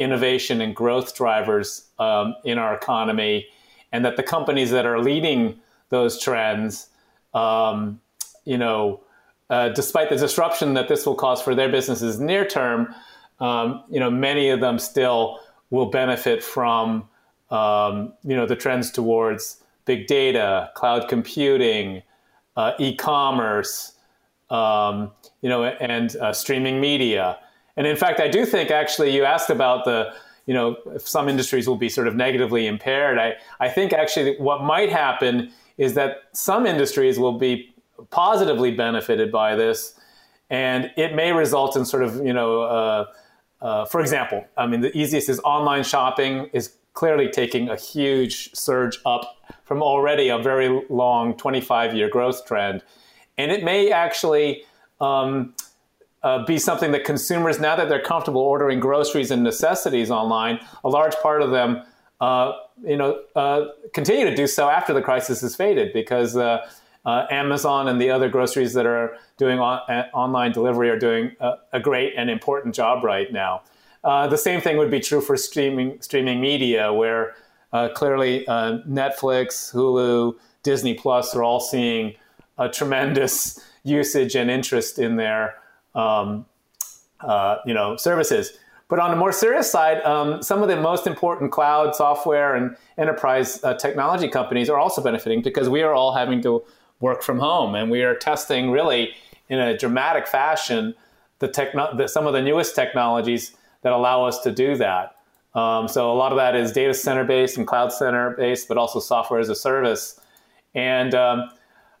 innovation 0.00 0.60
and 0.60 0.74
growth 0.74 1.14
drivers 1.14 1.68
um, 2.00 2.34
in 2.44 2.58
our 2.58 2.74
economy, 2.74 3.46
and 3.92 4.04
that 4.04 4.16
the 4.16 4.24
companies 4.24 4.72
that 4.72 4.86
are 4.86 5.00
leading 5.00 5.60
those 5.90 6.20
trends, 6.20 6.88
um, 7.32 8.00
you 8.44 8.58
know, 8.58 9.00
uh, 9.48 9.68
despite 9.68 10.08
the 10.10 10.16
disruption 10.16 10.74
that 10.74 10.88
this 10.88 11.06
will 11.06 11.14
cause 11.14 11.40
for 11.40 11.54
their 11.54 11.68
businesses 11.68 12.18
near 12.18 12.44
term, 12.44 12.92
um, 13.38 13.84
you 13.88 14.00
know, 14.00 14.10
many 14.10 14.50
of 14.50 14.58
them 14.58 14.80
still 14.80 15.38
will 15.70 15.86
benefit 15.86 16.42
from, 16.42 17.08
um, 17.52 18.12
you 18.24 18.34
know, 18.34 18.46
the 18.46 18.56
trends 18.56 18.90
towards 18.90 19.62
big 19.84 20.06
data, 20.06 20.70
cloud 20.74 21.08
computing, 21.08 22.02
uh, 22.56 22.72
e-commerce, 22.78 23.92
um, 24.50 25.10
you 25.42 25.48
know, 25.48 25.64
and 25.64 26.16
uh, 26.16 26.32
streaming 26.32 26.80
media. 26.80 27.38
And 27.76 27.86
in 27.86 27.96
fact, 27.96 28.20
I 28.20 28.28
do 28.28 28.46
think 28.46 28.70
actually 28.70 29.14
you 29.14 29.24
asked 29.24 29.50
about 29.50 29.84
the, 29.84 30.14
you 30.46 30.54
know, 30.54 30.76
if 30.94 31.06
some 31.08 31.28
industries 31.28 31.66
will 31.66 31.76
be 31.76 31.88
sort 31.88 32.06
of 32.06 32.14
negatively 32.14 32.66
impaired. 32.66 33.18
I, 33.18 33.34
I 33.60 33.68
think 33.68 33.92
actually 33.92 34.36
what 34.38 34.62
might 34.62 34.90
happen 34.90 35.50
is 35.76 35.94
that 35.94 36.18
some 36.32 36.66
industries 36.66 37.18
will 37.18 37.38
be 37.38 37.74
positively 38.10 38.70
benefited 38.70 39.32
by 39.32 39.56
this, 39.56 39.98
and 40.50 40.90
it 40.96 41.14
may 41.14 41.32
result 41.32 41.76
in 41.76 41.84
sort 41.84 42.02
of, 42.02 42.24
you 42.24 42.32
know, 42.32 42.62
uh, 42.62 43.06
uh, 43.60 43.84
for 43.86 44.00
example, 44.00 44.44
I 44.56 44.66
mean, 44.66 44.82
the 44.82 44.96
easiest 44.96 45.28
is 45.28 45.40
online 45.40 45.84
shopping 45.84 46.50
is 46.52 46.76
clearly 46.94 47.28
taking 47.28 47.68
a 47.68 47.76
huge 47.76 48.54
surge 48.54 48.98
up 49.04 49.36
from 49.64 49.82
already 49.82 50.28
a 50.28 50.38
very 50.38 50.82
long 50.88 51.36
25 51.36 51.94
year 51.94 52.08
growth 52.08 52.46
trend. 52.46 52.82
And 53.36 53.50
it 53.50 53.62
may 53.64 53.90
actually 53.90 54.62
um, 55.00 55.54
uh, 56.22 56.44
be 56.46 56.58
something 56.58 56.92
that 56.92 57.04
consumers, 57.04 57.60
now 57.60 57.76
that 57.76 57.88
they're 57.88 58.02
comfortable 58.02 58.40
ordering 58.40 58.80
groceries 58.80 59.30
and 59.30 59.42
necessities 59.42 60.10
online, 60.10 60.58
a 60.82 60.88
large 60.88 61.14
part 61.16 61.42
of 61.42 61.50
them, 61.50 61.82
uh, 62.20 62.52
you 62.82 62.96
know, 62.96 63.22
uh, 63.36 63.66
continue 63.92 64.24
to 64.24 64.34
do 64.34 64.46
so 64.46 64.68
after 64.68 64.94
the 64.94 65.02
crisis 65.02 65.40
has 65.42 65.54
faded 65.54 65.92
because 65.92 66.36
uh, 66.36 66.66
uh, 67.04 67.26
Amazon 67.30 67.88
and 67.88 68.00
the 68.00 68.10
other 68.10 68.28
groceries 68.28 68.72
that 68.74 68.86
are 68.86 69.18
doing 69.36 69.58
on, 69.58 69.80
uh, 69.90 70.08
online 70.14 70.52
delivery 70.52 70.88
are 70.88 70.98
doing 70.98 71.32
a, 71.40 71.54
a, 71.72 71.80
great 71.80 72.14
and 72.16 72.30
important 72.30 72.74
job 72.74 73.04
right 73.04 73.30
now. 73.32 73.62
The 74.04 74.36
same 74.36 74.60
thing 74.60 74.76
would 74.76 74.90
be 74.90 75.00
true 75.00 75.20
for 75.20 75.36
streaming 75.36 76.00
streaming 76.00 76.40
media, 76.40 76.92
where 76.92 77.34
clearly 77.94 78.44
Netflix, 78.48 79.72
Hulu, 79.72 80.36
Disney 80.62 80.94
Plus 80.94 81.34
are 81.34 81.42
all 81.42 81.60
seeing 81.60 82.14
a 82.58 82.68
tremendous 82.68 83.60
usage 83.84 84.34
and 84.34 84.50
interest 84.50 84.98
in 84.98 85.16
their 85.16 85.56
um, 85.94 86.46
uh, 87.20 87.58
you 87.64 87.74
know 87.74 87.96
services. 87.96 88.52
But 88.88 88.98
on 88.98 89.10
the 89.10 89.16
more 89.16 89.32
serious 89.32 89.70
side, 89.70 90.02
um, 90.02 90.42
some 90.42 90.62
of 90.62 90.68
the 90.68 90.76
most 90.76 91.06
important 91.06 91.50
cloud 91.52 91.94
software 91.94 92.54
and 92.54 92.76
enterprise 92.98 93.62
uh, 93.64 93.74
technology 93.74 94.28
companies 94.28 94.68
are 94.68 94.78
also 94.78 95.02
benefiting 95.02 95.40
because 95.42 95.68
we 95.68 95.82
are 95.82 95.94
all 95.94 96.12
having 96.14 96.42
to 96.42 96.62
work 97.00 97.22
from 97.22 97.38
home, 97.38 97.74
and 97.74 97.90
we 97.90 98.02
are 98.02 98.14
testing 98.14 98.70
really 98.70 99.14
in 99.48 99.58
a 99.58 99.76
dramatic 99.76 100.26
fashion 100.26 100.94
the, 101.38 101.48
techno- 101.48 101.94
the 101.96 102.08
some 102.08 102.26
of 102.26 102.32
the 102.32 102.42
newest 102.42 102.74
technologies 102.74 103.56
that 103.84 103.92
allow 103.92 104.24
us 104.24 104.40
to 104.40 104.50
do 104.50 104.76
that. 104.76 105.14
Um, 105.54 105.86
so 105.86 106.10
a 106.10 106.16
lot 106.16 106.32
of 106.32 106.38
that 106.38 106.56
is 106.56 106.72
data 106.72 106.92
center 106.92 107.22
based 107.22 107.56
and 107.56 107.66
cloud 107.66 107.92
center 107.92 108.34
based, 108.36 108.66
but 108.66 108.76
also 108.76 108.98
software 108.98 109.38
as 109.38 109.48
a 109.48 109.54
service. 109.54 110.20
And 110.74 111.14
um, 111.14 111.50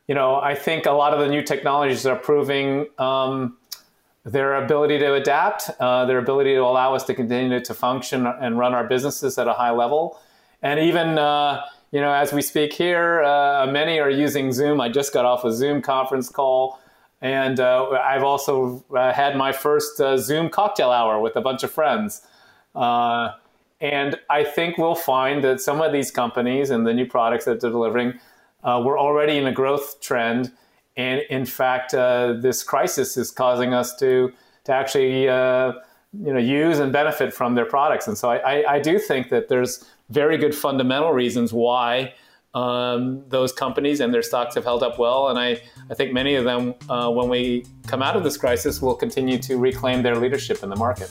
you 0.08 0.14
know, 0.14 0.36
I 0.36 0.54
think 0.54 0.86
a 0.86 0.90
lot 0.90 1.14
of 1.14 1.20
the 1.20 1.28
new 1.28 1.42
technologies 1.42 2.04
are 2.04 2.16
proving 2.16 2.86
um, 2.98 3.56
their 4.24 4.56
ability 4.56 4.98
to 4.98 5.14
adapt, 5.14 5.70
uh, 5.78 6.04
their 6.06 6.18
ability 6.18 6.54
to 6.54 6.60
allow 6.60 6.94
us 6.94 7.04
to 7.04 7.14
continue 7.14 7.60
to 7.60 7.74
function 7.74 8.26
and 8.26 8.58
run 8.58 8.74
our 8.74 8.84
businesses 8.84 9.38
at 9.38 9.46
a 9.46 9.52
high 9.52 9.70
level. 9.70 10.18
And 10.62 10.80
even, 10.80 11.18
uh, 11.18 11.62
you 11.92 12.00
know, 12.00 12.12
as 12.12 12.32
we 12.32 12.42
speak 12.42 12.72
here, 12.72 13.22
uh, 13.22 13.66
many 13.66 14.00
are 14.00 14.10
using 14.10 14.52
Zoom. 14.52 14.80
I 14.80 14.88
just 14.88 15.12
got 15.12 15.24
off 15.24 15.44
a 15.44 15.52
Zoom 15.52 15.80
conference 15.80 16.28
call. 16.28 16.80
And 17.20 17.58
uh, 17.58 17.88
I've 17.90 18.22
also 18.22 18.84
uh, 18.94 19.12
had 19.12 19.36
my 19.36 19.52
first 19.52 20.00
uh, 20.00 20.16
Zoom 20.18 20.50
cocktail 20.50 20.90
hour 20.90 21.20
with 21.20 21.36
a 21.36 21.40
bunch 21.40 21.62
of 21.62 21.70
friends. 21.70 22.22
and 22.74 24.18
I 24.30 24.44
think 24.44 24.78
we'll 24.78 24.94
find 24.94 25.42
that 25.44 25.60
some 25.60 25.80
of 25.80 25.92
these 25.92 26.10
companies 26.10 26.70
and 26.70 26.86
the 26.86 26.94
new 26.94 27.06
products 27.06 27.44
that 27.44 27.60
they're 27.60 27.70
delivering 27.70 28.18
we're 28.64 28.98
already 28.98 29.36
in 29.36 29.46
a 29.46 29.52
growth 29.52 30.00
trend. 30.00 30.52
And 30.96 31.22
in 31.28 31.44
fact, 31.44 31.92
this 31.92 32.62
crisis 32.62 33.16
is 33.16 33.30
causing 33.30 33.74
us 33.74 33.94
to, 33.96 34.32
to 34.64 34.72
actually 34.72 35.24
you 36.22 36.32
know, 36.32 36.38
use 36.38 36.78
and 36.78 36.92
benefit 36.92 37.34
from 37.34 37.54
their 37.54 37.66
products. 37.66 38.06
And 38.06 38.16
so 38.16 38.30
I, 38.30 38.36
I, 38.36 38.74
I 38.74 38.78
do 38.80 38.98
think 38.98 39.30
that 39.30 39.48
there's 39.48 39.84
very 40.10 40.36
good 40.36 40.54
fundamental 40.54 41.12
reasons 41.12 41.52
why 41.52 42.14
um, 42.54 43.24
those 43.28 43.52
companies 43.52 44.00
and 44.00 44.12
their 44.14 44.22
stocks 44.22 44.54
have 44.54 44.64
held 44.64 44.82
up 44.82 44.98
well. 44.98 45.28
And 45.28 45.38
I, 45.38 45.60
I 45.90 45.94
think 45.94 46.12
many 46.12 46.36
of 46.36 46.44
them, 46.44 46.74
uh, 46.88 47.10
when 47.10 47.28
we 47.28 47.66
come 47.86 48.02
out 48.02 48.16
of 48.16 48.22
this 48.22 48.36
crisis, 48.36 48.80
will 48.80 48.94
continue 48.94 49.38
to 49.38 49.56
reclaim 49.56 50.02
their 50.02 50.16
leadership 50.16 50.62
in 50.62 50.70
the 50.70 50.76
market. 50.76 51.10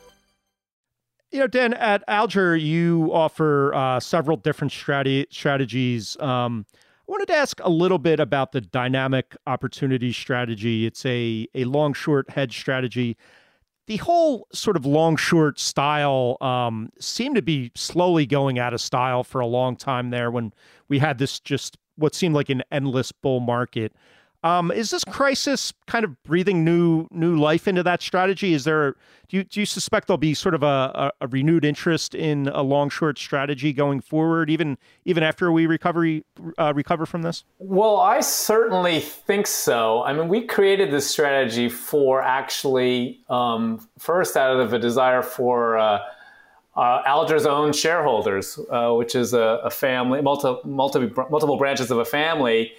You 1.31 1.39
know, 1.39 1.47
Dan, 1.47 1.73
at 1.75 2.03
Alger, 2.09 2.57
you 2.57 3.09
offer 3.13 3.73
uh, 3.73 4.01
several 4.01 4.35
different 4.35 4.73
strate- 4.73 5.33
strategies. 5.33 6.17
Um, 6.19 6.65
I 6.73 7.03
wanted 7.07 7.27
to 7.29 7.35
ask 7.35 7.59
a 7.63 7.69
little 7.69 7.99
bit 7.99 8.19
about 8.19 8.51
the 8.51 8.59
dynamic 8.59 9.37
opportunity 9.47 10.11
strategy. 10.11 10.85
It's 10.85 11.05
a, 11.05 11.47
a 11.55 11.63
long 11.63 11.93
short 11.93 12.29
hedge 12.29 12.59
strategy. 12.59 13.15
The 13.87 13.97
whole 13.97 14.47
sort 14.51 14.75
of 14.75 14.85
long 14.85 15.15
short 15.15 15.57
style 15.57 16.35
um, 16.41 16.89
seemed 16.99 17.35
to 17.35 17.41
be 17.41 17.71
slowly 17.75 18.25
going 18.25 18.59
out 18.59 18.73
of 18.73 18.81
style 18.81 19.23
for 19.23 19.39
a 19.39 19.47
long 19.47 19.77
time 19.77 20.09
there 20.09 20.31
when 20.31 20.53
we 20.89 20.99
had 20.99 21.17
this 21.17 21.39
just 21.39 21.77
what 21.95 22.13
seemed 22.13 22.35
like 22.35 22.49
an 22.49 22.63
endless 22.71 23.13
bull 23.13 23.39
market. 23.39 23.93
Um, 24.43 24.71
is 24.71 24.89
this 24.89 25.03
crisis 25.03 25.71
kind 25.85 26.03
of 26.03 26.21
breathing 26.23 26.63
new 26.63 27.07
new 27.11 27.35
life 27.35 27.67
into 27.67 27.83
that 27.83 28.01
strategy? 28.01 28.53
Is 28.53 28.63
there 28.63 28.95
do 29.29 29.37
you 29.37 29.43
do 29.43 29.59
you 29.59 29.67
suspect 29.67 30.07
there'll 30.07 30.17
be 30.17 30.33
sort 30.33 30.55
of 30.55 30.63
a, 30.63 31.11
a, 31.21 31.27
renewed 31.27 31.63
interest 31.63 32.15
in 32.15 32.47
a 32.47 32.63
long 32.63 32.89
short 32.89 33.19
strategy 33.19 33.71
going 33.71 34.01
forward, 34.01 34.49
even 34.49 34.79
even 35.05 35.21
after 35.21 35.51
we 35.51 35.67
recovery 35.67 36.25
uh, 36.57 36.73
recover 36.73 37.05
from 37.05 37.21
this? 37.21 37.43
Well, 37.59 37.97
I 37.97 38.21
certainly 38.21 38.99
think 38.99 39.45
so. 39.45 40.01
I 40.03 40.13
mean, 40.13 40.27
we 40.27 40.47
created 40.47 40.91
this 40.91 41.07
strategy 41.07 41.69
for 41.69 42.23
actually 42.23 43.19
um, 43.29 43.87
first 43.99 44.35
out 44.35 44.59
of 44.59 44.73
a 44.73 44.79
desire 44.79 45.23
for. 45.23 45.77
Uh, 45.77 45.99
uh, 46.73 47.01
Alger's 47.05 47.45
own 47.45 47.73
shareholders, 47.73 48.57
uh, 48.69 48.93
which 48.93 49.13
is 49.13 49.33
a, 49.33 49.59
a 49.65 49.69
family, 49.69 50.21
multi, 50.21 50.55
multi, 50.65 51.11
multiple 51.29 51.57
branches 51.57 51.91
of 51.91 51.97
a 51.97 52.05
family 52.05 52.71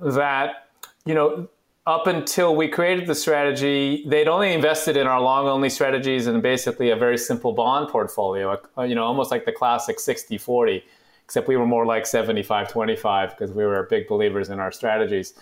that 0.00 0.65
you 1.06 1.14
know, 1.14 1.48
up 1.86 2.08
until 2.08 2.56
we 2.56 2.66
created 2.66 3.06
the 3.06 3.14
strategy, 3.14 4.04
they'd 4.08 4.26
only 4.26 4.52
invested 4.52 4.96
in 4.96 5.06
our 5.06 5.20
long 5.20 5.46
only 5.46 5.70
strategies 5.70 6.26
and 6.26 6.42
basically 6.42 6.90
a 6.90 6.96
very 6.96 7.16
simple 7.16 7.52
bond 7.52 7.88
portfolio, 7.88 8.60
you 8.80 8.94
know, 8.96 9.04
almost 9.04 9.30
like 9.30 9.44
the 9.44 9.52
classic 9.52 10.00
60 10.00 10.36
40, 10.36 10.84
except 11.24 11.46
we 11.46 11.56
were 11.56 11.66
more 11.66 11.86
like 11.86 12.04
75 12.04 12.68
25 12.68 13.30
because 13.30 13.52
we 13.52 13.64
were 13.64 13.84
big 13.84 14.08
believers 14.08 14.50
in 14.50 14.58
our 14.58 14.72
strategies. 14.72 15.34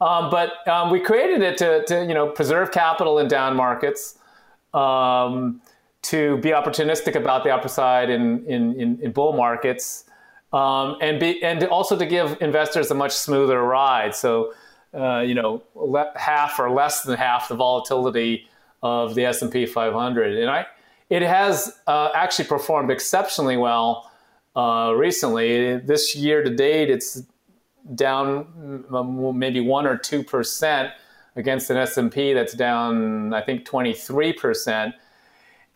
Um, 0.00 0.28
but 0.28 0.66
um, 0.68 0.90
we 0.90 1.00
created 1.00 1.40
it 1.40 1.56
to, 1.58 1.84
to, 1.84 2.04
you 2.04 2.14
know, 2.14 2.28
preserve 2.30 2.72
capital 2.72 3.20
in 3.20 3.28
down 3.28 3.56
markets, 3.56 4.18
um, 4.74 5.62
to 6.02 6.36
be 6.38 6.50
opportunistic 6.50 7.14
about 7.14 7.44
the 7.44 7.50
upside 7.50 8.10
in, 8.10 8.44
in, 8.46 8.78
in, 8.78 8.98
in 9.00 9.12
bull 9.12 9.32
markets, 9.34 10.04
um, 10.52 10.96
and, 11.00 11.20
be, 11.20 11.42
and 11.42 11.62
also 11.64 11.96
to 11.96 12.04
give 12.04 12.36
investors 12.40 12.90
a 12.90 12.94
much 12.94 13.12
smoother 13.12 13.62
ride. 13.62 14.14
So, 14.14 14.52
uh, 14.96 15.20
you 15.20 15.34
know, 15.34 15.62
le- 15.74 16.12
half 16.16 16.58
or 16.58 16.70
less 16.70 17.02
than 17.02 17.16
half 17.16 17.48
the 17.48 17.54
volatility 17.54 18.48
of 18.82 19.14
the 19.14 19.24
S&P 19.24 19.66
500. 19.66 20.38
And 20.38 20.50
I, 20.50 20.66
it 21.10 21.22
has 21.22 21.78
uh, 21.86 22.10
actually 22.14 22.46
performed 22.46 22.90
exceptionally 22.90 23.56
well 23.56 24.10
uh, 24.54 24.92
recently. 24.96 25.76
This 25.78 26.16
year 26.16 26.42
to 26.42 26.50
date, 26.50 26.90
it's 26.90 27.22
down 27.94 28.84
maybe 29.36 29.60
one 29.60 29.86
or 29.86 29.96
two 29.96 30.24
percent 30.24 30.90
against 31.36 31.70
an 31.70 31.76
S&P 31.76 32.32
that's 32.32 32.54
down, 32.54 33.32
I 33.34 33.42
think, 33.42 33.64
23 33.64 34.32
percent. 34.32 34.94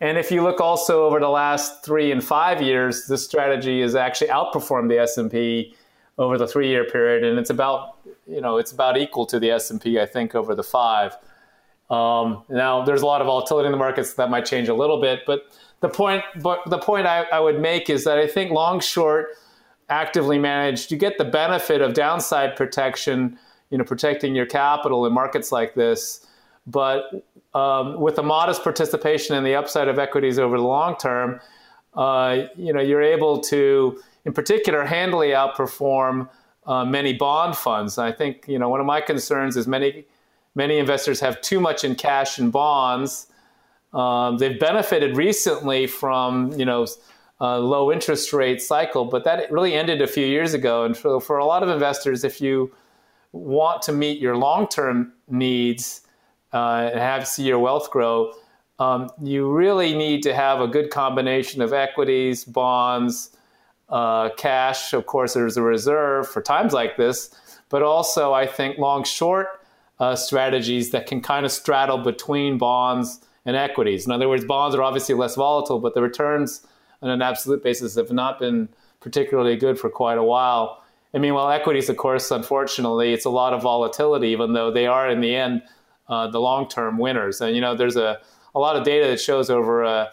And 0.01 0.17
if 0.17 0.31
you 0.31 0.41
look 0.41 0.59
also 0.59 1.05
over 1.05 1.19
the 1.19 1.29
last 1.29 1.85
three 1.85 2.11
and 2.11 2.23
five 2.23 2.59
years, 2.59 3.05
this 3.05 3.23
strategy 3.23 3.81
has 3.81 3.95
actually 3.95 4.29
outperformed 4.29 4.89
the 4.89 4.99
S&P 4.99 5.75
over 6.17 6.37
the 6.37 6.47
three-year 6.47 6.85
period, 6.85 7.23
and 7.23 7.39
it's 7.39 7.49
about 7.49 7.97
you 8.27 8.41
know 8.41 8.57
it's 8.57 8.71
about 8.71 8.97
equal 8.97 9.25
to 9.27 9.39
the 9.39 9.51
S&P, 9.51 9.99
I 9.99 10.05
think, 10.05 10.35
over 10.35 10.55
the 10.55 10.63
five. 10.63 11.15
Um, 11.89 12.43
now, 12.47 12.83
there's 12.83 13.01
a 13.01 13.05
lot 13.05 13.21
of 13.21 13.27
volatility 13.27 13.65
in 13.65 13.71
the 13.73 13.77
markets 13.77 14.13
that 14.13 14.29
might 14.29 14.45
change 14.45 14.69
a 14.69 14.73
little 14.73 15.01
bit, 15.01 15.21
but 15.27 15.43
the 15.81 15.89
point, 15.89 16.23
but 16.41 16.61
the 16.67 16.77
point 16.77 17.05
I, 17.05 17.23
I 17.33 17.39
would 17.39 17.59
make 17.59 17.89
is 17.89 18.05
that 18.05 18.17
I 18.17 18.27
think 18.27 18.51
long 18.51 18.79
short, 18.79 19.29
actively 19.89 20.39
managed, 20.39 20.91
you 20.91 20.97
get 20.97 21.17
the 21.17 21.25
benefit 21.25 21.81
of 21.81 21.93
downside 21.93 22.55
protection, 22.55 23.37
you 23.69 23.77
know, 23.77 23.83
protecting 23.83 24.33
your 24.35 24.45
capital 24.45 25.05
in 25.05 25.11
markets 25.11 25.51
like 25.51 25.75
this. 25.75 26.25
But 26.65 27.25
um, 27.53 27.99
with 27.99 28.17
a 28.17 28.23
modest 28.23 28.63
participation 28.63 29.35
in 29.35 29.43
the 29.43 29.55
upside 29.55 29.89
of 29.89 29.99
equities 29.99 30.39
over 30.39 30.57
the 30.57 30.63
long 30.63 30.95
term, 30.97 31.41
uh, 31.93 32.43
you 32.55 32.73
know, 32.73 32.81
you're 32.81 33.01
able 33.01 33.39
to, 33.41 34.01
in 34.25 34.33
particular, 34.33 34.85
handily 34.85 35.29
outperform 35.29 36.29
uh, 36.65 36.85
many 36.85 37.13
bond 37.13 37.55
funds. 37.55 37.97
I 37.97 38.11
think 38.11 38.45
you 38.47 38.59
know 38.59 38.69
one 38.69 38.79
of 38.79 38.85
my 38.85 39.01
concerns 39.01 39.57
is 39.57 39.67
many 39.67 40.05
many 40.55 40.77
investors 40.77 41.19
have 41.19 41.41
too 41.41 41.59
much 41.59 41.83
in 41.83 41.95
cash 41.95 42.37
and 42.37 42.51
bonds. 42.51 43.27
Um, 43.93 44.37
they've 44.37 44.59
benefited 44.59 45.17
recently 45.17 45.87
from 45.87 46.51
you 46.59 46.65
know 46.65 46.85
a 47.39 47.59
low 47.59 47.91
interest 47.91 48.31
rate 48.33 48.61
cycle, 48.61 49.05
but 49.05 49.23
that 49.23 49.51
really 49.51 49.73
ended 49.73 50.01
a 50.01 50.07
few 50.07 50.25
years 50.25 50.53
ago. 50.53 50.85
And 50.85 50.95
for, 50.95 51.19
for 51.19 51.39
a 51.39 51.45
lot 51.45 51.63
of 51.63 51.69
investors, 51.69 52.23
if 52.23 52.39
you 52.39 52.71
want 53.31 53.81
to 53.83 53.91
meet 53.91 54.19
your 54.19 54.37
long 54.37 54.67
term 54.67 55.13
needs 55.27 56.01
uh, 56.53 56.89
and 56.91 56.99
have 56.99 57.27
see 57.27 57.43
your 57.43 57.57
wealth 57.57 57.89
grow, 57.89 58.31
um, 58.81 59.11
you 59.21 59.47
really 59.47 59.93
need 59.93 60.23
to 60.23 60.33
have 60.33 60.59
a 60.59 60.67
good 60.67 60.89
combination 60.89 61.61
of 61.61 61.71
equities, 61.71 62.43
bonds, 62.43 63.29
uh, 63.89 64.29
cash. 64.37 64.93
Of 64.93 65.05
course, 65.05 65.35
there's 65.35 65.55
a 65.55 65.61
reserve 65.61 66.27
for 66.27 66.41
times 66.41 66.73
like 66.73 66.97
this, 66.97 67.29
but 67.69 67.83
also 67.83 68.33
I 68.33 68.47
think 68.47 68.79
long 68.79 69.03
short 69.03 69.49
uh, 69.99 70.15
strategies 70.15 70.89
that 70.91 71.05
can 71.05 71.21
kind 71.21 71.45
of 71.45 71.51
straddle 71.51 71.99
between 71.99 72.57
bonds 72.57 73.21
and 73.45 73.55
equities. 73.55 74.07
In 74.07 74.11
other 74.11 74.27
words, 74.27 74.45
bonds 74.45 74.75
are 74.75 74.81
obviously 74.81 75.13
less 75.13 75.35
volatile, 75.35 75.79
but 75.79 75.93
the 75.93 76.01
returns 76.01 76.65
on 77.03 77.11
an 77.11 77.21
absolute 77.21 77.61
basis 77.61 77.93
have 77.97 78.11
not 78.11 78.39
been 78.39 78.67
particularly 78.99 79.57
good 79.57 79.77
for 79.77 79.91
quite 79.91 80.17
a 80.17 80.23
while. 80.23 80.83
I 81.13 81.19
mean, 81.19 81.35
while 81.35 81.51
equities, 81.51 81.87
of 81.87 81.97
course, 81.97 82.31
unfortunately, 82.31 83.13
it's 83.13 83.25
a 83.25 83.29
lot 83.29 83.53
of 83.53 83.61
volatility, 83.61 84.29
even 84.29 84.53
though 84.53 84.71
they 84.71 84.87
are 84.87 85.07
in 85.07 85.21
the 85.21 85.35
end 85.35 85.61
uh, 86.09 86.27
the 86.27 86.41
long-term 86.41 86.97
winners. 86.97 87.41
And 87.41 87.53
you 87.53 87.61
know, 87.61 87.75
there's 87.75 87.95
a, 87.95 88.19
a 88.55 88.59
lot 88.59 88.75
of 88.75 88.83
data 88.83 89.07
that 89.07 89.19
shows 89.19 89.49
over 89.49 89.83
a, 89.83 90.11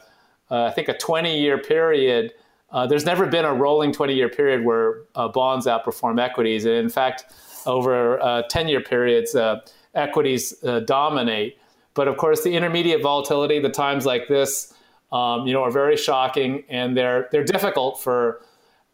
uh, 0.50 0.64
I 0.64 0.70
think 0.70 0.88
a 0.88 0.94
20-year 0.94 1.58
period. 1.58 2.32
Uh, 2.70 2.86
there's 2.86 3.04
never 3.04 3.26
been 3.26 3.44
a 3.44 3.52
rolling 3.52 3.92
20-year 3.92 4.28
period 4.28 4.64
where 4.64 5.02
uh, 5.14 5.28
bonds 5.28 5.66
outperform 5.66 6.20
equities, 6.20 6.64
and 6.64 6.74
in 6.74 6.88
fact, 6.88 7.24
over 7.66 8.18
10-year 8.50 8.80
uh, 8.80 8.88
periods, 8.88 9.34
uh, 9.34 9.60
equities 9.94 10.52
dominate. 10.86 11.58
But 11.94 12.08
of 12.08 12.16
course, 12.16 12.44
the 12.44 12.54
intermediate 12.54 13.02
volatility, 13.02 13.58
the 13.58 13.70
times 13.70 14.06
like 14.06 14.28
this, 14.28 14.72
um, 15.10 15.46
you 15.46 15.52
know, 15.52 15.62
are 15.62 15.70
very 15.70 15.96
shocking, 15.96 16.64
and 16.68 16.96
they're 16.96 17.28
they're 17.32 17.44
difficult 17.44 18.00
for 18.00 18.42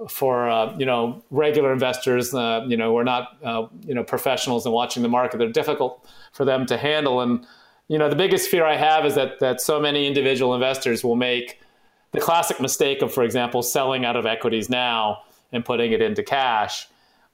for 0.08 0.48
uh, 0.48 0.76
you 0.76 0.86
know 0.86 1.22
regular 1.30 1.72
investors. 1.72 2.34
Uh, 2.34 2.64
you 2.66 2.76
know, 2.76 2.92
we're 2.92 3.04
not 3.04 3.36
uh, 3.42 3.66
you 3.84 3.94
know 3.94 4.04
professionals 4.04 4.64
and 4.66 4.74
watching 4.74 5.02
the 5.02 5.08
market. 5.08 5.38
They're 5.38 5.48
difficult 5.48 6.06
for 6.32 6.44
them 6.44 6.66
to 6.66 6.76
handle, 6.76 7.20
and 7.20 7.46
you 7.88 7.98
know, 7.98 8.08
the 8.08 8.16
biggest 8.16 8.48
fear 8.48 8.64
I 8.64 8.76
have 8.76 9.04
is 9.04 9.14
that 9.14 9.40
that 9.40 9.60
so 9.60 9.80
many 9.80 10.06
individual 10.06 10.54
investors 10.54 11.04
will 11.04 11.16
make 11.16 11.60
the 12.12 12.20
classic 12.20 12.60
mistake 12.60 13.02
of, 13.02 13.12
for 13.12 13.24
example, 13.24 13.62
selling 13.62 14.04
out 14.04 14.16
of 14.16 14.26
equities 14.26 14.70
now 14.70 15.22
and 15.52 15.64
putting 15.64 15.92
it 15.92 16.00
into 16.00 16.22
cash. 16.22 16.88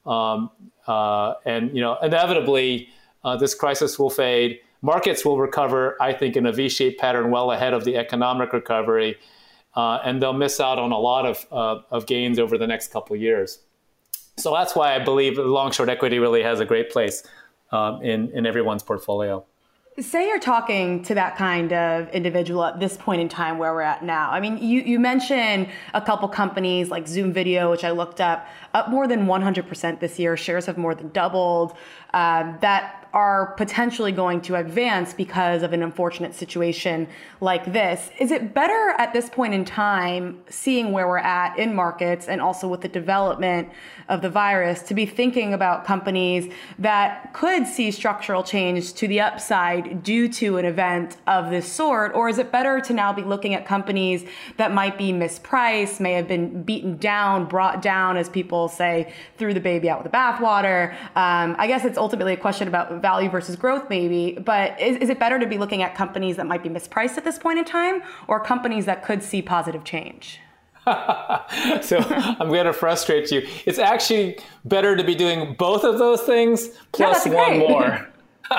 Um, 0.05 0.49
uh, 0.87 1.35
and 1.45 1.75
you 1.75 1.81
know, 1.81 1.97
inevitably, 2.01 2.89
uh, 3.23 3.37
this 3.37 3.53
crisis 3.53 3.99
will 3.99 4.09
fade 4.09 4.59
markets 4.81 5.23
will 5.23 5.37
recover, 5.37 5.95
I 6.01 6.13
think, 6.13 6.35
in 6.35 6.45
a 6.45 6.51
V 6.51 6.69
shaped 6.69 6.99
pattern 6.99 7.31
well 7.31 7.51
ahead 7.51 7.73
of 7.73 7.85
the 7.85 7.97
economic 7.97 8.53
recovery. 8.53 9.17
Uh, 9.75 9.99
and 10.03 10.21
they'll 10.21 10.33
miss 10.33 10.59
out 10.59 10.79
on 10.79 10.91
a 10.91 10.97
lot 10.97 11.25
of, 11.25 11.47
uh, 11.51 11.81
of 11.91 12.05
gains 12.05 12.39
over 12.39 12.57
the 12.57 12.67
next 12.67 12.91
couple 12.91 13.15
of 13.15 13.21
years. 13.21 13.59
So 14.37 14.53
that's 14.53 14.75
why 14.75 14.95
I 14.95 14.99
believe 14.99 15.37
long 15.37 15.71
short 15.71 15.87
equity 15.87 16.19
really 16.19 16.43
has 16.43 16.59
a 16.59 16.65
great 16.65 16.89
place 16.89 17.23
um, 17.71 18.01
in, 18.01 18.31
in 18.31 18.45
everyone's 18.45 18.83
portfolio. 18.83 19.45
Say 19.99 20.29
you're 20.29 20.39
talking 20.39 21.03
to 21.03 21.15
that 21.15 21.35
kind 21.35 21.73
of 21.73 22.07
individual 22.11 22.63
at 22.63 22.79
this 22.79 22.95
point 22.95 23.19
in 23.19 23.27
time 23.27 23.57
where 23.57 23.73
we're 23.73 23.81
at 23.81 24.05
now. 24.05 24.31
I 24.31 24.39
mean, 24.39 24.57
you, 24.57 24.79
you 24.81 24.99
mentioned 25.01 25.67
a 25.93 25.99
couple 25.99 26.29
companies 26.29 26.89
like 26.89 27.09
Zoom 27.09 27.33
Video, 27.33 27.69
which 27.69 27.83
I 27.83 27.91
looked 27.91 28.21
up, 28.21 28.47
up 28.73 28.89
more 28.89 29.05
than 29.05 29.25
100% 29.25 29.99
this 29.99 30.17
year. 30.17 30.37
Shares 30.37 30.65
have 30.67 30.77
more 30.77 30.95
than 30.95 31.09
doubled. 31.09 31.75
Um, 32.13 32.57
that 32.61 33.00
are 33.13 33.47
potentially 33.57 34.11
going 34.11 34.41
to 34.41 34.55
advance 34.55 35.13
because 35.13 35.63
of 35.63 35.73
an 35.73 35.83
unfortunate 35.83 36.33
situation 36.33 37.07
like 37.41 37.73
this. 37.73 38.09
Is 38.19 38.31
it 38.31 38.53
better 38.53 38.95
at 38.97 39.13
this 39.13 39.29
point 39.29 39.53
in 39.53 39.65
time, 39.65 40.41
seeing 40.49 40.91
where 40.91 41.07
we're 41.07 41.17
at 41.17 41.57
in 41.57 41.75
markets 41.75 42.27
and 42.27 42.41
also 42.41 42.67
with 42.67 42.81
the 42.81 42.87
development 42.87 43.69
of 44.07 44.21
the 44.21 44.29
virus, 44.29 44.81
to 44.83 44.93
be 44.93 45.05
thinking 45.05 45.53
about 45.53 45.85
companies 45.85 46.51
that 46.79 47.33
could 47.33 47.67
see 47.67 47.91
structural 47.91 48.43
change 48.43 48.93
to 48.93 49.07
the 49.07 49.19
upside 49.19 50.03
due 50.03 50.27
to 50.29 50.57
an 50.57 50.65
event 50.65 51.17
of 51.27 51.49
this 51.49 51.71
sort? 51.71 52.13
Or 52.13 52.29
is 52.29 52.37
it 52.37 52.51
better 52.51 52.79
to 52.81 52.93
now 52.93 53.11
be 53.11 53.23
looking 53.23 53.53
at 53.53 53.65
companies 53.65 54.25
that 54.57 54.73
might 54.73 54.97
be 54.97 55.11
mispriced, 55.11 55.99
may 55.99 56.13
have 56.13 56.27
been 56.27 56.63
beaten 56.63 56.97
down, 56.97 57.45
brought 57.45 57.81
down, 57.81 58.17
as 58.17 58.29
people 58.29 58.67
say, 58.67 59.13
threw 59.37 59.53
the 59.53 59.59
baby 59.59 59.89
out 59.89 60.03
with 60.03 60.11
the 60.11 60.17
bathwater? 60.17 60.93
Um, 61.15 61.55
I 61.57 61.67
guess 61.67 61.85
it's 61.85 61.97
ultimately 61.97 62.33
a 62.33 62.37
question 62.37 62.67
about 62.67 63.00
value 63.01 63.29
versus 63.29 63.55
growth, 63.55 63.89
maybe. 63.89 64.37
But 64.43 64.79
is, 64.79 64.97
is 64.97 65.09
it 65.09 65.19
better 65.19 65.39
to 65.39 65.45
be 65.45 65.57
looking 65.57 65.81
at 65.81 65.95
companies 65.95 66.37
that 66.37 66.47
might 66.47 66.63
be 66.63 66.69
mispriced 66.69 67.17
at 67.17 67.23
this 67.23 67.37
point 67.37 67.59
in 67.59 67.65
time 67.65 68.01
or 68.27 68.39
companies 68.39 68.85
that 68.85 69.03
could 69.03 69.23
see 69.23 69.41
positive 69.41 69.83
change? 69.83 70.39
so 70.85 71.97
I'm 71.99 72.47
going 72.47 72.65
to 72.65 72.73
frustrate 72.73 73.31
you. 73.31 73.47
It's 73.65 73.77
actually 73.77 74.39
better 74.65 74.95
to 74.95 75.03
be 75.03 75.13
doing 75.13 75.55
both 75.55 75.83
of 75.83 75.99
those 75.99 76.21
things 76.21 76.69
plus 76.91 77.27
one 77.27 77.59
more. 77.59 78.07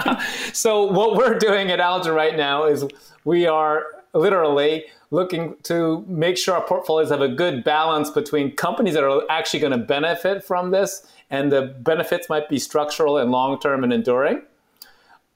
so 0.53 0.85
what 0.85 1.17
we're 1.17 1.39
doing 1.39 1.71
at 1.71 1.81
Alger 1.81 2.13
right 2.13 2.37
now 2.37 2.65
is 2.65 2.85
we 3.25 3.47
are 3.47 3.87
literally 4.15 4.85
looking 5.13 5.55
to 5.63 6.05
make 6.09 6.39
sure 6.39 6.55
our 6.55 6.67
portfolios 6.67 7.11
have 7.11 7.21
a 7.21 7.29
good 7.29 7.63
balance 7.63 8.11
between 8.11 8.57
companies 8.57 8.95
that 8.95 9.05
are 9.05 9.23
actually 9.31 9.61
going 9.61 9.73
to 9.73 9.79
benefit 9.79 10.43
from 10.43 10.71
this 10.71 11.07
and 11.29 11.53
the 11.53 11.77
benefits 11.81 12.29
might 12.31 12.49
be 12.49 12.59
structural 12.59 13.19
and 13.19 13.31
long 13.31 13.61
term 13.61 13.85
and 13.85 13.93
enduring. 13.93 14.37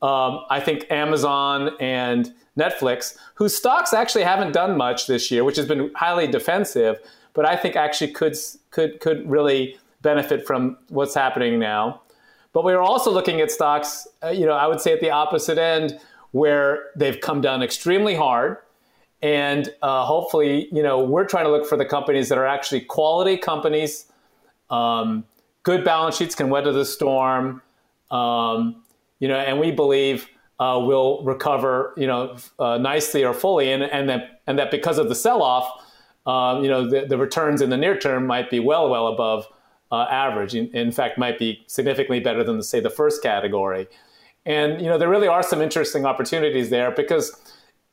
Um, 0.01 0.45
I 0.51 0.61
think 0.61 0.91
Amazon 0.91 1.71
and 1.79 2.33
Netflix, 2.59 3.17
whose 3.35 3.55
stocks 3.55 3.93
actually 3.93 4.25
haven't 4.25 4.53
done 4.53 4.79
much 4.79 5.07
this 5.07 5.31
year, 5.31 5.45
which 5.45 5.57
has 5.57 5.67
been 5.67 5.91
highly 5.95 6.27
defensive, 6.27 6.99
but 7.35 7.47
I 7.47 7.55
think 7.55 7.77
actually 7.77 8.13
could 8.13 8.35
could 8.71 9.01
could 9.01 9.29
really 9.29 9.79
benefit 10.01 10.47
from 10.47 10.79
what's 10.89 11.15
happening 11.15 11.59
now. 11.59 12.01
But 12.55 12.65
we 12.65 12.73
are 12.73 12.81
also 12.81 13.11
looking 13.11 13.43
at 13.43 13.51
stocks, 13.51 14.09
uh, 14.25 14.29
you 14.29 14.47
know, 14.47 14.55
I 14.55 14.67
would 14.67 14.81
say 14.81 14.93
at 14.95 15.01
the 15.01 15.11
opposite 15.11 15.59
end, 15.59 15.99
where 16.33 16.85
they've 16.97 17.21
come 17.21 17.43
down 17.43 17.63
extremely 17.63 18.15
hard, 18.15 18.59
and 19.27 19.75
uh, 19.83 20.05
hopefully, 20.05 20.69
you 20.71 20.85
know, 20.85 21.01
we're 21.03 21.25
trying 21.25 21.47
to 21.47 21.51
look 21.51 21.67
for 21.67 21.77
the 21.77 21.85
companies 21.85 22.29
that 22.29 22.39
are 22.39 22.47
actually 22.47 22.83
quality 22.83 23.37
companies. 23.37 24.07
Um, 24.71 25.25
good 25.65 25.83
balance 25.83 26.17
sheets 26.17 26.37
can 26.37 26.49
weather 26.49 26.73
the 26.73 26.85
storm. 26.85 27.61
Um, 28.13 28.85
you 29.19 29.27
know, 29.27 29.35
and 29.35 29.59
we 29.59 29.73
believe 29.73 30.29
uh, 30.61 30.81
will 30.81 31.25
recover, 31.25 31.93
you 31.97 32.07
know, 32.07 32.37
uh, 32.61 32.79
nicely 32.79 33.25
or 33.25 33.35
fully, 33.35 33.73
and, 33.73 33.83
and 33.83 34.09
that 34.09 34.43
and 34.47 34.61
that 34.61 34.71
because 34.71 34.97
of 34.97 35.09
the 35.09 35.15
sell-off, 35.17 35.69
um, 36.25 36.63
you 36.63 36.71
know, 36.71 36.89
the, 36.89 37.05
the, 37.07 37.19
returns 37.19 37.61
in 37.61 37.69
the 37.69 37.77
near 37.77 37.99
term 37.99 38.29
might 38.29 38.49
be 38.49 38.61
well, 38.61 38.89
well 38.89 39.09
above 39.09 39.49
uh, 39.91 40.07
average. 40.09 40.55
In, 40.55 40.69
in, 40.69 40.93
fact, 40.93 41.19
might 41.19 41.37
be 41.37 41.65
significantly 41.67 42.21
better 42.21 42.45
than, 42.45 42.63
say, 42.63 42.79
the 42.79 42.91
first 42.91 43.25
category. 43.25 43.89
And 44.45 44.81
you 44.81 44.87
know, 44.87 44.99
there 44.99 45.09
really 45.09 45.27
are 45.27 45.43
some 45.43 45.61
interesting 45.61 46.07
opportunities 46.07 46.71
there 46.71 46.93
because 46.93 47.37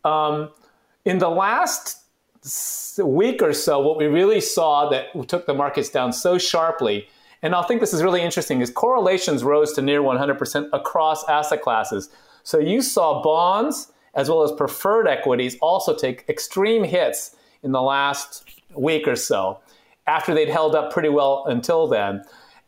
um, 0.05 0.51
in 1.05 1.17
the 1.17 1.29
last 1.29 1.99
week 2.97 3.41
or 3.41 3.53
so, 3.53 3.79
what 3.79 3.97
we 3.97 4.05
really 4.05 4.41
saw 4.41 4.89
that 4.89 5.07
took 5.27 5.45
the 5.45 5.53
markets 5.53 5.89
down 5.89 6.11
so 6.11 6.37
sharply 6.37 7.07
and 7.43 7.53
I 7.53 7.61
think 7.63 7.81
this 7.81 7.93
is 7.93 8.01
really 8.01 8.21
interesting, 8.21 8.61
is 8.61 8.71
correlations 8.71 9.43
rose 9.43 9.73
to 9.73 9.81
near 9.81 10.01
100% 10.01 10.69
across 10.71 11.27
asset 11.27 11.61
classes. 11.61 12.09
So 12.43 12.57
you 12.57 12.81
saw 12.81 13.21
bonds 13.21 13.91
as 14.15 14.29
well 14.29 14.43
as 14.43 14.51
preferred 14.53 15.07
equities 15.07 15.57
also 15.61 15.93
take 15.93 16.23
extreme 16.29 16.85
hits 16.85 17.35
in 17.61 17.73
the 17.73 17.81
last 17.81 18.49
week 18.75 19.07
or 19.07 19.17
so 19.17 19.59
after 20.07 20.33
they'd 20.33 20.49
held 20.49 20.73
up 20.73 20.91
pretty 20.91 21.09
well 21.09 21.43
until 21.47 21.87
then. 21.87 22.23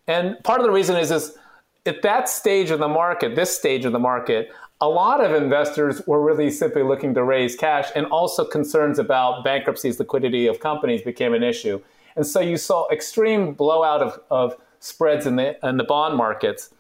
And 0.08 0.36
part 0.44 0.60
of 0.60 0.66
the 0.66 0.72
reason 0.72 0.98
is, 0.98 1.10
is 1.10 1.38
at 1.86 2.02
that 2.02 2.28
stage 2.28 2.70
of 2.70 2.80
the 2.80 2.88
market, 2.88 3.36
this 3.36 3.56
stage 3.56 3.86
of 3.86 3.94
the 3.94 4.00
market, 4.00 4.52
a 4.82 4.90
lot 4.90 5.24
of 5.24 5.32
investors 5.32 6.02
were 6.06 6.22
really 6.22 6.52
simply 6.52 6.84
looking 6.84 7.14
to 7.14 7.24
raise 7.24 7.56
cash, 7.56 7.88
and 7.96 8.06
also 8.08 8.44
concerns 8.44 9.00
about 9.00 9.44
bankruptcies, 9.44 10.00
liquidity 10.00 10.48
of 10.48 10.60
companies 10.60 11.02
became 11.02 11.34
an 11.34 11.44
issue. 11.44 11.82
And 12.16 12.26
so 12.26 12.40
you 12.40 12.58
saw 12.58 12.88
extreme 12.92 13.54
blowout 13.54 14.02
of, 14.02 14.20
of 14.30 14.56
spreads 14.80 15.26
in 15.26 15.38
the, 15.38 15.58
in 15.68 15.78
the 15.78 15.84
bond 15.84 16.16
markets. 16.16 16.72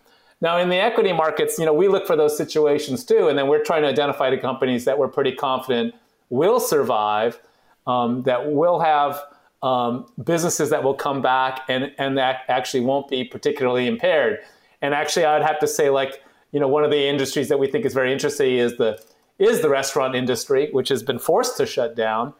Now, 0.41 0.57
in 0.57 0.69
the 0.69 0.75
equity 0.75 1.13
markets, 1.13 1.57
you 1.57 1.65
know, 1.65 1.73
we 1.73 1.87
look 1.87 2.05
for 2.05 2.15
those 2.15 2.37
situations 2.37 3.05
too, 3.05 3.29
and 3.29 3.37
then 3.37 3.47
we're 3.47 3.63
trying 3.63 3.83
to 3.83 3.87
identify 3.87 4.29
the 4.29 4.37
companies 4.37 4.85
that 4.85 4.97
we're 4.97 5.07
pretty 5.07 5.31
confident 5.31 5.95
will 6.29 6.59
survive, 6.59 7.39
um, 7.87 8.23
that 8.23 8.51
will 8.51 8.79
have 8.79 9.21
um, 9.63 10.05
businesses 10.23 10.69
that 10.69 10.83
will 10.83 10.93
come 10.93 11.21
back 11.21 11.61
and, 11.69 11.91
and 11.97 12.17
that 12.17 12.41
actually 12.49 12.81
won't 12.81 13.07
be 13.07 13.23
particularly 13.23 13.87
impaired. 13.87 14.39
And 14.81 14.93
actually, 14.93 15.25
I'd 15.25 15.41
have 15.41 15.59
to 15.59 15.67
say, 15.67 15.89
like, 15.89 16.21
you 16.55 16.61
know, 16.61 16.69
one 16.69 16.85
of 16.85 16.89
the 16.89 17.05
industries 17.05 17.49
that 17.49 17.59
we 17.59 17.67
think 17.67 17.83
is 17.83 17.93
very 17.93 18.13
interesting 18.13 18.55
is 18.55 18.77
the 18.77 18.97
is 19.39 19.59
the 19.61 19.67
restaurant 19.67 20.15
industry, 20.15 20.69
which 20.71 20.87
has 20.87 21.03
been 21.03 21.19
forced 21.19 21.57
to 21.57 21.65
shut 21.65 21.97
down. 21.97 22.33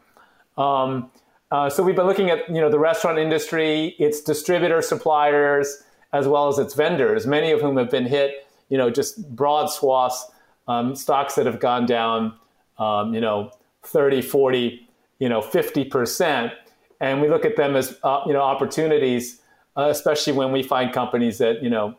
Um, 0.56 1.10
uh, 1.50 1.68
so 1.68 1.82
we've 1.82 1.94
been 1.94 2.06
looking 2.06 2.30
at 2.30 2.48
you 2.48 2.62
know 2.62 2.70
the 2.70 2.78
restaurant 2.78 3.18
industry, 3.18 3.94
its 3.98 4.22
distributor 4.22 4.80
suppliers, 4.80 5.82
as 6.14 6.26
well 6.26 6.48
as 6.48 6.58
its 6.58 6.72
vendors, 6.72 7.26
many 7.26 7.50
of 7.52 7.60
whom 7.60 7.76
have 7.76 7.90
been 7.90 8.06
hit. 8.06 8.46
You 8.70 8.78
know, 8.78 8.88
just 8.88 9.36
broad 9.36 9.66
swaths, 9.66 10.30
um, 10.66 10.96
stocks 10.96 11.34
that 11.34 11.44
have 11.44 11.60
gone 11.60 11.84
down, 11.84 12.32
um, 12.78 13.12
you 13.12 13.20
know, 13.20 13.50
30, 13.82 14.22
40, 14.22 14.88
you 15.18 15.28
know, 15.28 15.42
50 15.42 15.84
percent, 15.84 16.54
and 17.02 17.20
we 17.20 17.28
look 17.28 17.44
at 17.44 17.56
them 17.56 17.76
as 17.76 17.98
uh, 18.02 18.22
you 18.24 18.32
know 18.32 18.40
opportunities, 18.40 19.42
uh, 19.76 19.88
especially 19.90 20.32
when 20.32 20.52
we 20.52 20.62
find 20.62 20.94
companies 20.94 21.36
that 21.36 21.62
you 21.62 21.68
know 21.68 21.98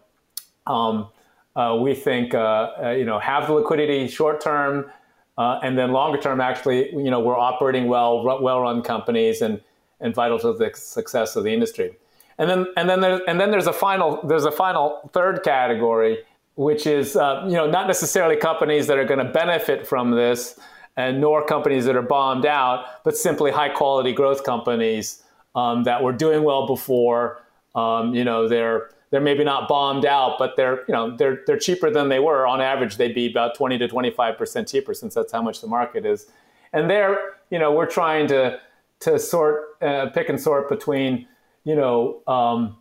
um, 0.65 1.09
uh, 1.57 1.77
we 1.81 1.93
think 1.93 2.33
uh, 2.33 2.71
uh, 2.81 2.89
you 2.91 3.03
know 3.03 3.19
have 3.19 3.47
the 3.47 3.53
liquidity 3.53 4.07
short 4.07 4.39
term 4.39 4.89
uh, 5.37 5.59
and 5.61 5.77
then 5.77 5.91
longer 5.91 6.19
term, 6.19 6.41
actually, 6.41 6.91
you 6.91 7.11
know, 7.11 7.19
we're 7.19 7.37
operating 7.37 7.87
well, 7.87 8.23
well-run 8.41 8.81
companies 8.81 9.41
and 9.41 9.61
and 9.99 10.13
vital 10.13 10.37
to 10.37 10.53
the 10.53 10.71
success 10.75 11.35
of 11.35 11.43
the 11.43 11.51
industry. 11.51 11.95
And 12.37 12.49
then 12.49 12.67
and 12.75 12.89
then 12.89 13.01
there's 13.01 13.21
and 13.27 13.39
then 13.39 13.51
there's 13.51 13.67
a 13.67 13.73
final 13.73 14.19
there's 14.23 14.45
a 14.45 14.51
final 14.51 15.09
third 15.13 15.43
category, 15.43 16.19
which 16.55 16.87
is 16.87 17.15
uh, 17.15 17.43
you 17.45 17.53
know 17.53 17.69
not 17.69 17.87
necessarily 17.87 18.35
companies 18.35 18.87
that 18.87 18.97
are 18.97 19.05
going 19.05 19.23
to 19.25 19.31
benefit 19.31 19.87
from 19.87 20.11
this, 20.11 20.59
and 20.95 21.21
nor 21.21 21.45
companies 21.45 21.85
that 21.85 21.95
are 21.95 22.03
bombed 22.03 22.45
out, 22.45 23.03
but 23.03 23.15
simply 23.15 23.51
high 23.51 23.69
quality 23.69 24.13
growth 24.13 24.43
companies 24.43 25.23
um, 25.55 25.83
that 25.83 26.03
were 26.03 26.13
doing 26.13 26.43
well 26.43 26.67
before. 26.67 27.43
Um, 27.75 28.13
you 28.15 28.23
know, 28.23 28.47
they're 28.47 28.89
they're 29.09 29.21
maybe 29.21 29.43
not 29.43 29.67
bombed 29.67 30.05
out, 30.05 30.37
but 30.37 30.55
they're 30.57 30.79
you 30.87 30.93
know 30.93 31.15
they're 31.15 31.41
they're 31.47 31.57
cheaper 31.57 31.89
than 31.89 32.09
they 32.09 32.19
were 32.19 32.45
on 32.45 32.61
average. 32.61 32.97
They'd 32.97 33.15
be 33.15 33.29
about 33.29 33.55
twenty 33.55 33.77
to 33.77 33.87
twenty 33.87 34.11
five 34.11 34.37
percent 34.37 34.67
cheaper 34.67 34.93
since 34.93 35.13
that's 35.13 35.31
how 35.31 35.41
much 35.41 35.61
the 35.61 35.67
market 35.67 36.05
is. 36.05 36.27
And 36.73 36.89
there, 36.89 37.37
you 37.49 37.59
know, 37.59 37.71
we're 37.71 37.89
trying 37.89 38.27
to 38.27 38.59
to 39.01 39.19
sort 39.19 39.77
uh, 39.81 40.09
pick 40.09 40.29
and 40.29 40.39
sort 40.39 40.69
between 40.69 41.27
you 41.63 41.75
know 41.75 42.21
um, 42.27 42.77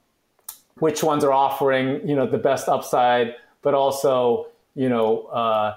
which 0.79 1.03
ones 1.03 1.23
are 1.25 1.33
offering 1.33 2.07
you 2.07 2.17
know 2.17 2.27
the 2.27 2.39
best 2.39 2.69
upside, 2.69 3.35
but 3.63 3.75
also 3.75 4.49
you 4.75 4.89
know. 4.89 5.23
Uh, 5.27 5.77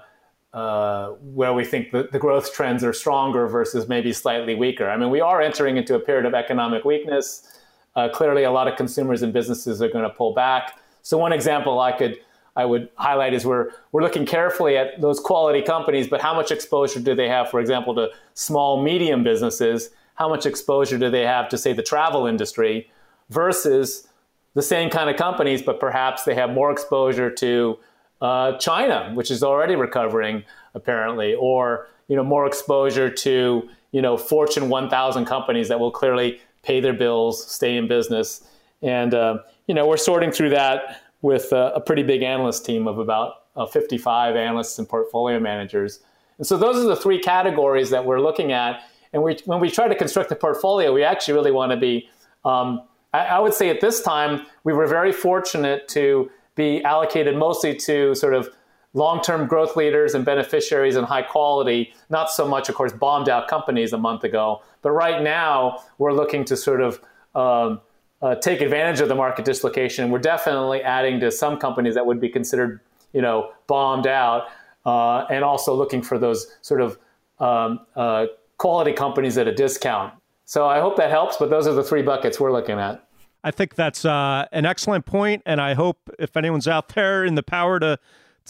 uh, 0.52 1.10
where 1.32 1.52
we 1.52 1.64
think 1.64 1.92
the, 1.92 2.08
the 2.10 2.18
growth 2.18 2.52
trends 2.52 2.82
are 2.82 2.92
stronger 2.92 3.46
versus 3.46 3.88
maybe 3.88 4.12
slightly 4.12 4.56
weaker. 4.56 4.90
I 4.90 4.96
mean, 4.96 5.08
we 5.08 5.20
are 5.20 5.40
entering 5.40 5.76
into 5.76 5.94
a 5.94 6.00
period 6.00 6.26
of 6.26 6.34
economic 6.34 6.84
weakness. 6.84 7.59
Uh, 7.96 8.08
clearly, 8.08 8.44
a 8.44 8.50
lot 8.50 8.68
of 8.68 8.76
consumers 8.76 9.22
and 9.22 9.32
businesses 9.32 9.82
are 9.82 9.88
going 9.88 10.04
to 10.04 10.10
pull 10.10 10.34
back. 10.34 10.78
So 11.02 11.18
one 11.18 11.32
example 11.32 11.80
I 11.80 11.92
could 11.92 12.18
I 12.56 12.64
would 12.64 12.88
highlight 12.96 13.32
is 13.32 13.46
we're 13.46 13.70
we're 13.92 14.02
looking 14.02 14.26
carefully 14.26 14.76
at 14.76 15.00
those 15.00 15.20
quality 15.20 15.62
companies, 15.62 16.08
but 16.08 16.20
how 16.20 16.34
much 16.34 16.50
exposure 16.50 17.00
do 17.00 17.14
they 17.14 17.28
have, 17.28 17.50
for 17.50 17.60
example, 17.60 17.94
to 17.94 18.10
small 18.34 18.82
medium 18.82 19.22
businesses? 19.22 19.90
How 20.14 20.28
much 20.28 20.46
exposure 20.46 20.98
do 20.98 21.10
they 21.10 21.24
have 21.24 21.48
to 21.50 21.58
say 21.58 21.72
the 21.72 21.82
travel 21.82 22.26
industry 22.26 22.90
versus 23.30 24.08
the 24.54 24.62
same 24.62 24.90
kind 24.90 25.08
of 25.08 25.16
companies, 25.16 25.62
but 25.62 25.78
perhaps 25.78 26.24
they 26.24 26.34
have 26.34 26.50
more 26.50 26.70
exposure 26.72 27.30
to 27.30 27.78
uh, 28.20 28.58
China, 28.58 29.12
which 29.14 29.30
is 29.30 29.42
already 29.42 29.76
recovering 29.76 30.44
apparently, 30.74 31.34
or 31.34 31.88
you 32.08 32.16
know 32.16 32.24
more 32.24 32.46
exposure 32.46 33.08
to 33.08 33.68
you 33.92 34.02
know 34.02 34.16
Fortune 34.16 34.68
1000 34.68 35.24
companies 35.24 35.68
that 35.68 35.78
will 35.78 35.92
clearly 35.92 36.40
pay 36.62 36.80
their 36.80 36.92
bills, 36.92 37.50
stay 37.50 37.76
in 37.76 37.88
business. 37.88 38.46
And, 38.82 39.14
uh, 39.14 39.38
you 39.66 39.74
know, 39.74 39.86
we're 39.86 39.96
sorting 39.96 40.32
through 40.32 40.50
that 40.50 41.02
with 41.22 41.52
a, 41.52 41.82
pretty 41.84 42.02
big 42.02 42.22
analyst 42.22 42.64
team 42.64 42.88
of 42.88 42.98
about 42.98 43.34
uh, 43.56 43.66
55 43.66 44.36
analysts 44.36 44.78
and 44.78 44.88
portfolio 44.88 45.38
managers. 45.38 46.00
And 46.38 46.46
so 46.46 46.56
those 46.56 46.76
are 46.76 46.88
the 46.88 46.96
three 46.96 47.18
categories 47.18 47.90
that 47.90 48.04
we're 48.04 48.20
looking 48.20 48.52
at. 48.52 48.82
And 49.12 49.22
we, 49.22 49.38
when 49.44 49.60
we 49.60 49.70
try 49.70 49.88
to 49.88 49.94
construct 49.94 50.30
a 50.32 50.36
portfolio, 50.36 50.92
we 50.92 51.02
actually 51.02 51.34
really 51.34 51.50
want 51.50 51.72
to 51.72 51.76
be, 51.76 52.08
um, 52.44 52.82
I, 53.12 53.26
I 53.26 53.38
would 53.38 53.52
say 53.52 53.68
at 53.68 53.80
this 53.80 54.00
time, 54.00 54.46
we 54.64 54.72
were 54.72 54.86
very 54.86 55.12
fortunate 55.12 55.88
to 55.88 56.30
be 56.54 56.82
allocated 56.84 57.36
mostly 57.36 57.74
to 57.74 58.14
sort 58.14 58.34
of 58.34 58.48
long-term 58.92 59.46
growth 59.46 59.76
leaders 59.76 60.14
and 60.14 60.24
beneficiaries 60.24 60.96
and 60.96 61.06
high 61.06 61.22
quality, 61.22 61.92
not 62.08 62.30
so 62.30 62.46
much, 62.46 62.68
of 62.68 62.74
course, 62.74 62.92
bombed 62.92 63.28
out 63.28 63.48
companies 63.48 63.92
a 63.92 63.98
month 63.98 64.24
ago. 64.24 64.62
But 64.82 64.90
right 64.90 65.22
now, 65.22 65.84
we're 65.98 66.12
looking 66.12 66.44
to 66.46 66.56
sort 66.56 66.80
of 66.80 67.00
um, 67.34 67.80
uh, 68.20 68.34
take 68.36 68.60
advantage 68.60 69.00
of 69.00 69.08
the 69.08 69.14
market 69.14 69.44
dislocation. 69.44 70.10
We're 70.10 70.18
definitely 70.18 70.82
adding 70.82 71.20
to 71.20 71.30
some 71.30 71.58
companies 71.58 71.94
that 71.94 72.04
would 72.04 72.20
be 72.20 72.28
considered, 72.28 72.80
you 73.12 73.22
know, 73.22 73.52
bombed 73.66 74.06
out, 74.06 74.48
uh, 74.84 75.26
and 75.30 75.44
also 75.44 75.74
looking 75.74 76.02
for 76.02 76.18
those 76.18 76.56
sort 76.62 76.80
of 76.80 76.98
um, 77.38 77.80
uh, 77.94 78.26
quality 78.58 78.92
companies 78.92 79.38
at 79.38 79.46
a 79.46 79.54
discount. 79.54 80.14
So 80.44 80.66
I 80.66 80.80
hope 80.80 80.96
that 80.96 81.10
helps. 81.10 81.36
But 81.36 81.48
those 81.50 81.68
are 81.68 81.74
the 81.74 81.84
three 81.84 82.02
buckets 82.02 82.40
we're 82.40 82.52
looking 82.52 82.78
at. 82.78 83.06
I 83.42 83.50
think 83.50 83.74
that's 83.74 84.04
uh, 84.04 84.46
an 84.52 84.66
excellent 84.66 85.06
point, 85.06 85.42
and 85.46 85.60
I 85.60 85.72
hope 85.72 86.10
if 86.18 86.36
anyone's 86.36 86.68
out 86.68 86.88
there 86.90 87.24
in 87.24 87.36
the 87.36 87.42
power 87.42 87.78
to 87.80 87.98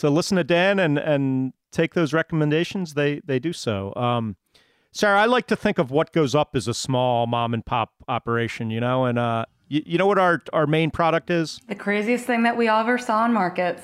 to 0.01 0.11
listen 0.11 0.37
to 0.37 0.45
Dan 0.45 0.79
and 0.79 0.99
and 0.99 1.53
take 1.73 1.95
those 1.95 2.13
recommendations, 2.13 2.95
they 2.95 3.21
they 3.25 3.39
do 3.39 3.53
so. 3.53 3.95
Um, 3.95 4.37
Sarah, 4.93 5.21
I 5.21 5.27
like 5.27 5.47
to 5.47 5.57
think 5.57 5.79
of 5.79 5.91
what 5.91 6.13
goes 6.13 6.35
up 6.35 6.57
as 6.57 6.67
a 6.67 6.75
small 6.75 7.27
mom 7.27 7.55
and 7.55 7.65
pop 7.65 7.93
operation, 8.09 8.71
you 8.71 8.81
know, 8.81 9.05
and 9.05 9.19
uh, 9.19 9.45
you, 9.69 9.83
you 9.87 9.99
know 9.99 10.07
what 10.07 10.19
our 10.19 10.43
our 10.53 10.67
main 10.67 10.91
product 10.91 11.31
is? 11.31 11.61
The 11.69 11.75
craziest 11.75 12.25
thing 12.25 12.43
that 12.43 12.57
we 12.57 12.69
ever 12.69 12.99
saw 12.99 13.25
in 13.25 13.33
markets. 13.33 13.83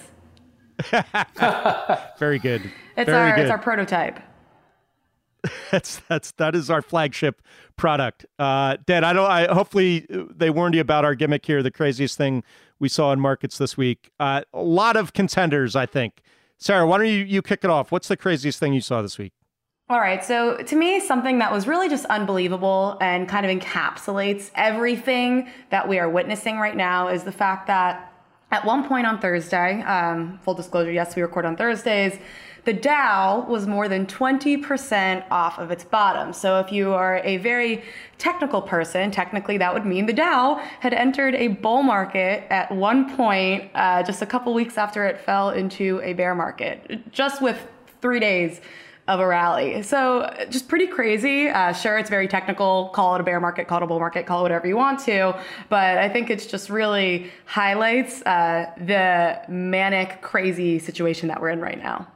Very 2.18 2.38
good. 2.38 2.62
It's 2.96 3.07
Very 3.07 3.31
our 3.31 3.37
good. 3.37 3.42
it's 3.42 3.50
our 3.50 3.59
prototype. 3.59 4.18
that's 5.70 6.01
that's 6.09 6.33
that 6.33 6.55
is 6.55 6.70
our 6.70 6.83
flagship 6.83 7.42
product. 7.77 8.27
Uh, 8.38 8.77
Dan, 8.87 9.05
I 9.05 9.12
don't. 9.12 9.31
I 9.31 9.53
hopefully 9.53 10.07
they 10.09 10.51
warned 10.51 10.75
you 10.75 10.81
about 10.81 11.05
our 11.05 11.14
gimmick 11.14 11.46
here. 11.46 11.62
The 11.62 11.70
craziest 11.70 12.16
thing 12.16 12.42
we 12.79 12.88
saw 12.88 13.12
in 13.12 13.20
markets 13.20 13.59
this 13.59 13.77
week. 13.77 14.11
Uh, 14.20 14.42
a 14.53 14.62
lot 14.62 14.96
of 14.96 15.12
contenders, 15.12 15.77
I 15.77 15.87
think. 15.87 16.22
Sarah, 16.59 16.87
why 16.87 16.99
don't 16.99 17.07
you 17.07 17.25
you 17.25 17.42
kick 17.42 17.64
it 17.64 17.70
off? 17.70 17.92
What's 17.92 18.09
the 18.09 18.16
craziest 18.16 18.59
thing 18.59 18.72
you 18.72 18.81
saw 18.81 19.03
this 19.03 19.18
week? 19.18 19.33
All 19.88 20.01
right. 20.01 20.25
So, 20.25 20.57
to 20.57 20.75
me, 20.75 20.99
something 20.99 21.38
that 21.38 21.53
was 21.53 21.68
really 21.68 21.88
just 21.88 22.07
unbelievable 22.07 22.99
and 23.01 23.29
kind 23.29 23.46
of 23.46 23.57
encapsulates 23.57 24.51
everything 24.57 25.49
that 25.70 25.87
we 25.87 26.01
are 26.01 26.11
witnessing 26.11 26.59
right 26.59 26.75
now 26.75 27.07
is 27.07 27.22
the 27.22 27.31
fact 27.31 27.68
that 27.68 28.12
at 28.50 28.64
one 28.64 28.87
point 28.87 29.06
on 29.06 29.18
Thursday, 29.18 29.82
um, 29.82 30.38
full 30.42 30.54
disclosure, 30.54 30.92
yes, 30.92 31.16
we 31.16 31.22
record 31.22 31.44
on 31.44 31.56
Thursdays, 31.56 32.18
the 32.64 32.72
Dow 32.72 33.46
was 33.48 33.66
more 33.66 33.88
than 33.88 34.06
20% 34.06 35.24
off 35.30 35.59
of 35.59 35.70
its 35.70 35.85
bottom. 35.85 36.32
So, 36.32 36.59
if 36.59 36.72
you 36.72 36.92
are 36.94 37.18
a 37.22 37.37
very 37.37 37.85
technical 38.18 38.61
person, 38.61 39.12
technically 39.12 39.56
that 39.59 39.72
would 39.72 39.87
mean 39.87 40.06
the 40.06 40.12
Dow 40.12 40.56
had 40.80 40.92
entered 40.92 41.37
a 41.37 41.48
bull 41.48 41.85
market 41.85 42.44
at 42.50 42.72
one 42.72 43.16
point 43.16 43.70
uh, 43.74 44.02
just 44.02 44.20
a 44.20 44.26
couple 44.26 44.52
weeks 44.52 44.76
after 44.76 45.06
it 45.06 45.20
fell 45.20 45.50
into 45.50 46.00
a 46.02 46.12
bear 46.12 46.35
market, 46.35 47.12
just 47.12 47.40
with 47.40 47.68
three 48.00 48.18
days 48.18 48.61
of 49.09 49.21
a 49.21 49.27
rally. 49.27 49.83
So 49.83 50.29
just 50.51 50.69
pretty 50.69 50.87
crazy. 50.87 51.49
Uh, 51.49 51.73
sure, 51.73 51.99
it's 51.99 52.11
very 52.11 52.27
technical. 52.27 52.88
Call 52.88 53.14
it 53.14 53.21
a 53.21 53.25
bear 53.25 53.38
market, 53.40 53.69
call 53.69 53.79
it 53.79 53.85
a 53.85 53.87
bull 53.87 54.01
market, 54.01 54.27
call 54.27 54.40
it 54.40 54.42
whatever 54.42 54.66
you 54.66 54.77
want 54.77 54.99
to. 55.01 55.38
But 55.69 55.99
I 55.99 56.09
think 56.09 56.29
it's 56.31 56.47
just 56.47 56.69
really 56.71 57.31
highlights 57.45 58.23
uh, 58.23 58.71
the 58.79 59.40
manic, 59.49 60.23
crazy 60.23 60.79
situation 60.79 61.29
that 61.29 61.40
we're 61.40 61.51
in 61.51 61.61
right 61.61 61.79
now. 61.79 62.09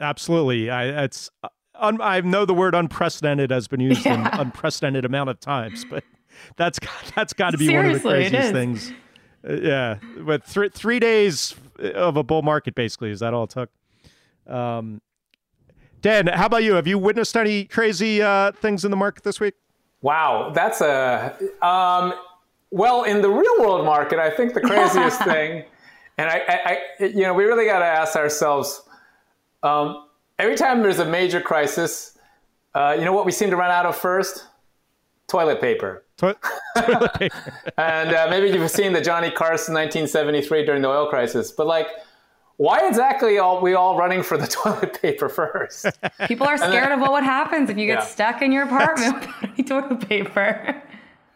Absolutely. 0.00 0.70
I, 0.70 1.04
it's 1.04 1.30
un, 1.76 2.00
I 2.00 2.20
know 2.22 2.44
the 2.44 2.54
word 2.54 2.74
unprecedented 2.74 3.50
has 3.50 3.68
been 3.68 3.80
used 3.80 4.04
yeah. 4.06 4.32
an 4.34 4.40
unprecedented 4.40 5.04
amount 5.04 5.30
of 5.30 5.38
times, 5.38 5.84
but 5.84 6.02
that's 6.56 6.78
that's 7.14 7.32
got 7.32 7.50
to 7.50 7.58
be 7.58 7.66
Seriously, 7.66 8.10
one 8.10 8.18
of 8.18 8.30
the 8.30 8.30
craziest 8.30 8.52
things 8.52 8.92
Uh, 9.48 9.52
yeah, 9.54 9.98
but 10.18 10.44
th- 10.46 10.72
three 10.72 10.98
days 10.98 11.54
of 11.94 12.16
a 12.16 12.24
bull 12.24 12.42
market, 12.42 12.74
basically, 12.74 13.10
is 13.10 13.20
that 13.20 13.32
all 13.32 13.44
it 13.44 13.50
took? 13.50 13.70
Um, 14.48 15.00
Dan, 16.00 16.26
how 16.28 16.46
about 16.46 16.62
you? 16.62 16.74
Have 16.74 16.86
you 16.86 16.98
witnessed 16.98 17.36
any 17.36 17.64
crazy 17.64 18.22
uh, 18.22 18.52
things 18.52 18.84
in 18.84 18.90
the 18.90 18.96
market 18.96 19.24
this 19.24 19.40
week? 19.40 19.54
Wow, 20.00 20.52
that's 20.54 20.80
a 20.80 21.36
um, 21.60 22.14
well 22.70 23.02
in 23.04 23.20
the 23.20 23.30
real 23.30 23.60
world 23.60 23.84
market. 23.84 24.18
I 24.18 24.30
think 24.30 24.54
the 24.54 24.60
craziest 24.60 25.22
thing, 25.24 25.64
and 26.16 26.30
I, 26.30 26.38
I, 26.48 26.78
I, 27.00 27.04
you 27.04 27.22
know, 27.22 27.34
we 27.34 27.44
really 27.44 27.64
got 27.64 27.80
to 27.80 27.84
ask 27.84 28.16
ourselves. 28.16 28.82
Um, 29.62 30.06
every 30.38 30.54
time 30.54 30.82
there's 30.82 31.00
a 31.00 31.04
major 31.04 31.40
crisis, 31.40 32.16
uh, 32.74 32.94
you 32.96 33.04
know 33.04 33.12
what 33.12 33.26
we 33.26 33.32
seem 33.32 33.50
to 33.50 33.56
run 33.56 33.70
out 33.70 33.86
of 33.86 33.96
first? 33.96 34.46
Toilet 35.26 35.60
paper. 35.60 36.04
To- 36.18 36.36
toilet 36.78 37.14
paper. 37.14 37.52
and 37.76 38.14
uh, 38.14 38.28
maybe 38.30 38.56
you've 38.56 38.70
seen 38.70 38.92
the 38.92 39.00
Johnny 39.00 39.30
Carson 39.32 39.74
1973 39.74 40.64
during 40.64 40.82
the 40.82 40.88
oil 40.88 41.08
crisis, 41.08 41.50
but 41.50 41.66
like 41.66 41.88
why 42.58 42.86
exactly 42.86 43.38
are 43.38 43.60
we 43.60 43.74
all 43.74 43.96
running 43.96 44.22
for 44.22 44.36
the 44.36 44.46
toilet 44.58 45.00
paper 45.00 45.28
first? 45.28 45.86
People 46.26 46.46
are 46.46 46.58
scared 46.58 46.92
of 46.92 47.00
what 47.00 47.24
happens 47.24 47.70
if 47.70 47.78
you 47.78 47.86
get 47.86 48.00
yeah. 48.00 48.04
stuck 48.04 48.42
in 48.42 48.52
your 48.52 48.64
apartment 48.64 49.26
without 49.56 49.66
toilet 49.88 50.08
paper. 50.08 50.82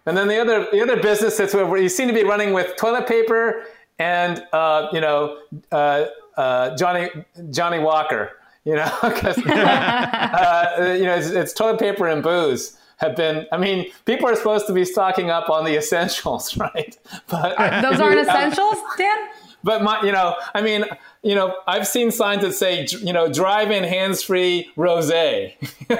And 0.04 0.16
then 0.16 0.26
the 0.26 0.40
other 0.40 0.66
the 0.72 0.82
other 0.82 1.00
business 1.00 1.36
that's 1.36 1.54
where 1.54 1.76
you 1.78 1.88
seem 1.88 2.08
to 2.08 2.14
be 2.14 2.24
running 2.24 2.52
with 2.52 2.76
toilet 2.76 3.06
paper 3.06 3.64
and 4.00 4.44
uh, 4.52 4.88
you 4.92 5.00
know 5.00 5.38
uh, 5.70 6.06
uh, 6.36 6.76
Johnny 6.76 7.08
Johnnie 7.50 7.78
Walker, 7.78 8.32
you 8.64 8.74
know, 8.74 8.92
because 9.02 9.38
uh, 9.38 10.96
you 10.98 11.04
know 11.04 11.14
it's, 11.14 11.28
it's 11.28 11.52
toilet 11.52 11.78
paper 11.78 12.08
and 12.08 12.22
booze 12.22 12.76
have 12.96 13.16
been 13.16 13.46
i 13.50 13.56
mean 13.56 13.90
people 14.04 14.28
are 14.28 14.36
supposed 14.36 14.64
to 14.64 14.72
be 14.72 14.84
stocking 14.84 15.28
up 15.28 15.50
on 15.50 15.64
the 15.64 15.76
essentials 15.76 16.56
right 16.56 16.98
but 17.26 17.82
those 17.82 18.00
aren't 18.00 18.20
essentials 18.20 18.76
dan 18.96 19.18
but 19.64 19.82
my 19.82 20.00
you 20.02 20.12
know 20.12 20.34
i 20.54 20.60
mean 20.60 20.84
you 21.22 21.36
know, 21.36 21.56
I've 21.68 21.86
seen 21.86 22.10
signs 22.10 22.42
that 22.42 22.52
say, 22.52 22.86
you 23.00 23.12
know, 23.12 23.32
drive-in 23.32 23.84
hands-free 23.84 24.70
rosé 24.76 25.54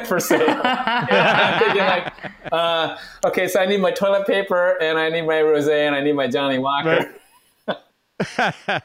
for 0.06 0.18
sale. 0.18 0.60
I'm 0.64 1.58
thinking 1.60 1.78
like, 1.78 2.12
uh, 2.50 2.98
okay, 3.26 3.46
so 3.46 3.60
I 3.60 3.66
need 3.66 3.80
my 3.80 3.92
toilet 3.92 4.26
paper 4.26 4.76
and 4.80 4.98
I 4.98 5.08
need 5.10 5.22
my 5.22 5.34
rosé 5.34 5.86
and 5.86 5.94
I 5.94 6.02
need 6.02 6.14
my 6.14 6.26
Johnnie 6.26 6.58
Walker. 6.58 7.14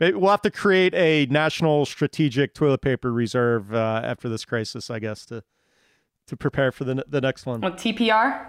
Maybe 0.00 0.16
we'll 0.16 0.30
have 0.30 0.42
to 0.42 0.50
create 0.50 0.94
a 0.94 1.26
national 1.26 1.86
strategic 1.86 2.54
toilet 2.54 2.82
paper 2.82 3.12
reserve 3.12 3.72
uh, 3.72 4.00
after 4.04 4.28
this 4.28 4.44
crisis, 4.44 4.90
I 4.90 4.98
guess, 4.98 5.26
to 5.26 5.42
to 6.26 6.36
prepare 6.36 6.70
for 6.70 6.84
the 6.84 7.04
the 7.08 7.20
next 7.20 7.46
one. 7.46 7.60
What, 7.60 7.78
TPR. 7.78 8.46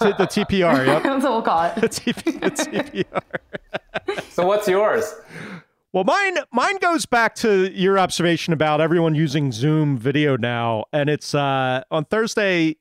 T- 0.00 0.12
the 0.18 0.26
TPR, 0.26 0.86
yep. 0.86 1.02
That's 1.02 1.24
what 1.24 1.32
we'll 1.32 1.42
call 1.42 1.64
it. 1.64 1.74
the, 1.76 1.88
TP- 1.88 2.40
the 2.40 2.50
TPR. 2.50 4.22
so 4.30 4.46
what's 4.46 4.68
yours? 4.68 5.14
Well, 5.92 6.04
mine 6.04 6.36
mine 6.52 6.78
goes 6.78 7.04
back 7.04 7.34
to 7.36 7.70
your 7.72 7.98
observation 7.98 8.52
about 8.52 8.80
everyone 8.80 9.14
using 9.14 9.50
Zoom 9.50 9.98
video 9.98 10.36
now, 10.36 10.84
and 10.92 11.10
it's 11.10 11.34
uh, 11.34 11.82
on 11.90 12.04
Thursday. 12.04 12.76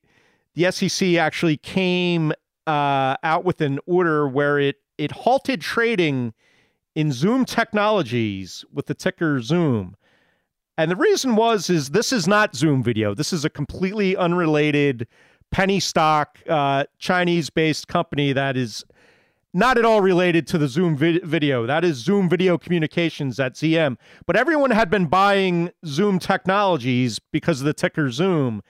The 0.56 0.72
SEC 0.72 1.16
actually 1.16 1.58
came 1.58 2.34
uh, 2.68 3.16
out 3.24 3.46
with 3.46 3.62
an 3.62 3.80
order 3.88 4.28
where 4.28 4.60
it 4.60 4.78
it 4.98 5.12
halted 5.12 5.62
trading 5.62 6.34
in 6.96 7.12
Zoom 7.12 7.46
technologies 7.46 8.64
with 8.72 8.86
the 8.88 8.94
ticker 8.94 9.42
Zoom. 9.42 9.96
And 10.78 10.92
the 10.92 10.96
reason 10.96 11.36
was 11.36 11.70
is 11.70 11.90
this 11.90 12.14
is 12.14 12.28
not 12.28 12.56
Zoom 12.56 12.84
video. 12.84 13.14
This 13.16 13.34
is 13.34 13.44
a 13.44 13.50
completely 13.50 14.16
unrelated 14.16 15.08
penny 15.52 15.80
stock 15.80 16.40
uh, 16.48 16.86
Chinese 16.98 17.50
based 17.50 17.88
company 17.88 18.34
that 18.34 18.56
is 18.56 18.84
not 19.54 19.78
at 19.78 19.86
all 19.86 20.02
related 20.02 20.46
to 20.48 20.58
the 20.58 20.68
Zoom 20.68 20.96
video. 20.96 21.66
That 21.66 21.84
is 21.84 21.98
Zoom 21.98 22.30
Video 22.30 22.58
Communications 22.58 23.40
at 23.40 23.56
ZM. 23.56 23.98
But 24.28 24.36
everyone 24.36 24.72
had 24.72 24.92
been 24.92 25.08
buying 25.08 25.72
Zoom 25.86 26.20
technologies 26.20 27.20
because 27.32 27.60
of 27.60 27.66
the 27.66 27.74
ticker 27.74 28.12
Zoom. 28.12 28.62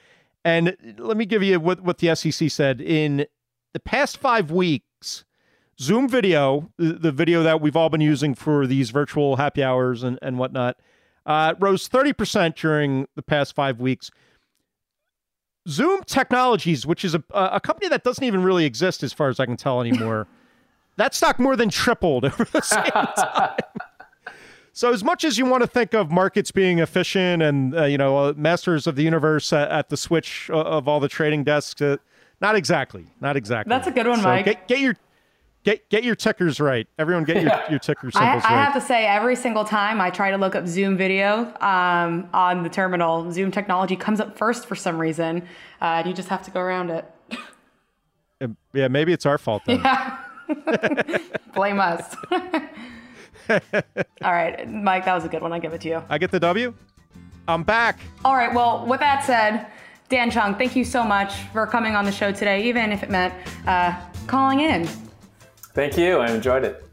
And 0.45 0.77
let 0.97 1.17
me 1.17 1.25
give 1.25 1.43
you 1.43 1.59
what, 1.59 1.81
what 1.81 1.97
the 1.97 2.15
SEC 2.15 2.49
said. 2.49 2.79
In 2.79 3.25
the 3.73 3.79
past 3.79 4.17
five 4.17 4.51
weeks, 4.51 5.25
Zoom 5.79 6.07
Video, 6.07 6.71
the, 6.77 6.93
the 6.93 7.11
video 7.11 7.43
that 7.43 7.59
we've 7.59 7.75
all 7.75 7.89
been 7.89 8.01
using 8.01 8.33
for 8.33 8.65
these 8.65 8.89
virtual 8.89 9.35
happy 9.35 9.61
hours 9.61 10.03
and, 10.03 10.17
and 10.21 10.37
whatnot, 10.37 10.77
uh, 11.25 11.55
rose 11.59 11.89
30% 11.89 12.55
during 12.55 13.05
the 13.15 13.21
past 13.21 13.53
five 13.53 13.81
weeks. 13.81 14.11
Zoom 15.69 16.03
Technologies, 16.03 16.85
which 16.85 17.05
is 17.05 17.15
a, 17.15 17.23
a 17.33 17.59
company 17.59 17.87
that 17.89 18.03
doesn't 18.03 18.23
even 18.23 18.43
really 18.43 18.65
exist 18.65 19.03
as 19.03 19.13
far 19.13 19.29
as 19.29 19.39
I 19.39 19.45
can 19.45 19.57
tell 19.57 19.81
anymore. 19.81 20.27
That 20.95 21.15
stock 21.15 21.39
more 21.39 21.55
than 21.55 21.69
tripled 21.69 22.25
over 22.25 22.43
the 22.43 22.59
same 22.59 22.83
time. 22.91 23.55
so, 24.73 24.91
as 24.91 25.01
much 25.01 25.23
as 25.23 25.37
you 25.37 25.45
want 25.45 25.61
to 25.61 25.67
think 25.67 25.93
of 25.93 26.11
markets 26.11 26.51
being 26.51 26.79
efficient 26.79 27.41
and 27.41 27.73
uh, 27.73 27.85
you 27.85 27.97
know 27.97 28.17
uh, 28.17 28.33
masters 28.35 28.85
of 28.85 28.97
the 28.97 29.03
universe 29.03 29.53
at, 29.53 29.71
at 29.71 29.87
the 29.87 29.95
switch 29.95 30.49
of 30.49 30.89
all 30.89 30.99
the 30.99 31.07
trading 31.07 31.45
desks, 31.45 31.81
uh, 31.81 31.95
not 32.41 32.55
exactly. 32.55 33.07
Not 33.21 33.37
exactly. 33.37 33.69
That's 33.69 33.87
a 33.87 33.91
good 33.91 34.07
one, 34.07 34.17
so 34.17 34.23
Mike. 34.23 34.43
Get, 34.43 34.67
get, 34.67 34.79
your 34.79 34.97
get 35.63 35.89
get 35.89 36.03
your 36.03 36.15
tickers 36.15 36.59
right. 36.59 36.87
Everyone, 36.97 37.23
get 37.23 37.41
your 37.41 37.51
your 37.69 37.79
ticker 37.79 38.11
symbols 38.11 38.43
I, 38.45 38.49
I 38.49 38.55
right. 38.55 38.63
have 38.63 38.73
to 38.73 38.81
say, 38.81 39.05
every 39.05 39.35
single 39.35 39.65
time 39.65 40.01
I 40.01 40.09
try 40.09 40.31
to 40.31 40.37
look 40.37 40.55
up 40.55 40.67
Zoom 40.67 40.97
video 40.97 41.53
um, 41.61 42.29
on 42.33 42.63
the 42.63 42.69
terminal, 42.69 43.31
Zoom 43.31 43.51
technology 43.51 43.95
comes 43.95 44.19
up 44.19 44.37
first 44.37 44.65
for 44.65 44.75
some 44.75 44.99
reason. 44.99 45.47
Uh, 45.81 46.03
you 46.05 46.13
just 46.13 46.29
have 46.29 46.43
to 46.43 46.51
go 46.51 46.59
around 46.59 46.89
it. 46.89 47.05
yeah, 48.73 48.87
maybe 48.87 49.13
it's 49.13 49.25
our 49.25 49.37
fault 49.37 49.63
then. 49.65 49.79
Yeah. 49.79 50.17
Blame 51.53 51.79
us. 51.79 52.15
All 53.49 54.31
right, 54.31 54.69
Mike, 54.69 55.05
that 55.05 55.13
was 55.13 55.25
a 55.25 55.29
good 55.29 55.41
one. 55.41 55.53
I 55.53 55.59
give 55.59 55.73
it 55.73 55.81
to 55.81 55.89
you. 55.89 56.03
I 56.09 56.17
get 56.17 56.31
the 56.31 56.39
W. 56.39 56.73
I'm 57.47 57.63
back. 57.63 57.99
All 58.23 58.35
right. 58.35 58.53
Well, 58.53 58.85
with 58.85 58.99
that 58.99 59.23
said, 59.23 59.67
Dan 60.07 60.29
Chung, 60.29 60.55
thank 60.55 60.75
you 60.75 60.83
so 60.83 61.03
much 61.03 61.33
for 61.51 61.65
coming 61.65 61.95
on 61.95 62.05
the 62.05 62.11
show 62.11 62.31
today, 62.31 62.67
even 62.67 62.91
if 62.91 63.01
it 63.01 63.09
meant 63.09 63.33
uh, 63.67 63.99
calling 64.27 64.59
in. 64.59 64.87
Thank 65.73 65.97
you. 65.97 66.17
I 66.17 66.31
enjoyed 66.31 66.63
it. 66.65 66.83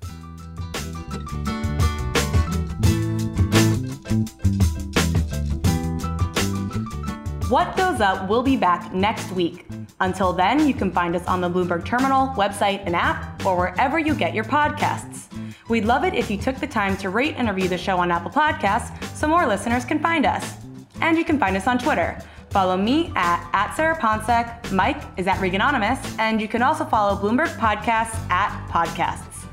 What 7.48 7.76
Goes 7.76 8.00
Up 8.00 8.28
will 8.28 8.42
be 8.42 8.56
back 8.56 8.92
next 8.92 9.30
week. 9.30 9.66
Until 10.00 10.32
then, 10.32 10.66
you 10.66 10.74
can 10.74 10.90
find 10.90 11.14
us 11.14 11.24
on 11.26 11.40
the 11.40 11.48
Bloomberg 11.48 11.84
Terminal, 11.84 12.28
website, 12.36 12.84
and 12.84 12.94
app, 12.94 13.46
or 13.46 13.56
wherever 13.56 13.98
you 13.98 14.14
get 14.14 14.34
your 14.34 14.44
podcasts. 14.44 15.32
We'd 15.68 15.84
love 15.84 16.04
it 16.04 16.14
if 16.14 16.30
you 16.30 16.36
took 16.36 16.56
the 16.56 16.66
time 16.66 16.96
to 16.98 17.08
rate 17.08 17.34
and 17.36 17.48
review 17.48 17.68
the 17.68 17.78
show 17.78 17.98
on 17.98 18.10
Apple 18.10 18.30
Podcasts 18.30 19.02
so 19.16 19.26
more 19.26 19.46
listeners 19.46 19.84
can 19.84 20.00
find 20.00 20.26
us. 20.26 20.54
And 21.00 21.16
you 21.16 21.24
can 21.24 21.38
find 21.38 21.56
us 21.56 21.66
on 21.66 21.78
Twitter. 21.78 22.18
Follow 22.56 22.78
me 22.78 23.12
at, 23.16 23.46
at 23.52 23.76
Sarah 23.76 23.98
Ponczek, 23.98 24.72
Mike 24.72 25.02
is 25.18 25.26
at 25.26 25.36
Reganonymous, 25.40 26.18
and 26.18 26.40
you 26.40 26.48
can 26.48 26.62
also 26.62 26.86
follow 26.86 27.14
Bloomberg 27.14 27.54
Podcasts 27.58 28.16
at 28.30 28.66
Podcasts. 28.70 29.44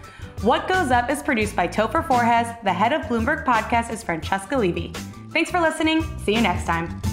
What 0.42 0.70
Goes 0.70 0.90
Up 0.90 1.10
is 1.10 1.22
produced 1.22 1.54
by 1.54 1.68
Topher 1.68 2.08
Forhecz. 2.08 2.64
The 2.64 2.72
head 2.72 2.94
of 2.94 3.02
Bloomberg 3.08 3.44
Podcast 3.44 3.92
is 3.92 4.02
Francesca 4.02 4.58
Levy. 4.58 4.94
Thanks 5.32 5.52
for 5.52 5.60
listening. 5.60 6.06
See 6.20 6.34
you 6.34 6.40
next 6.40 6.66
time. 6.66 7.13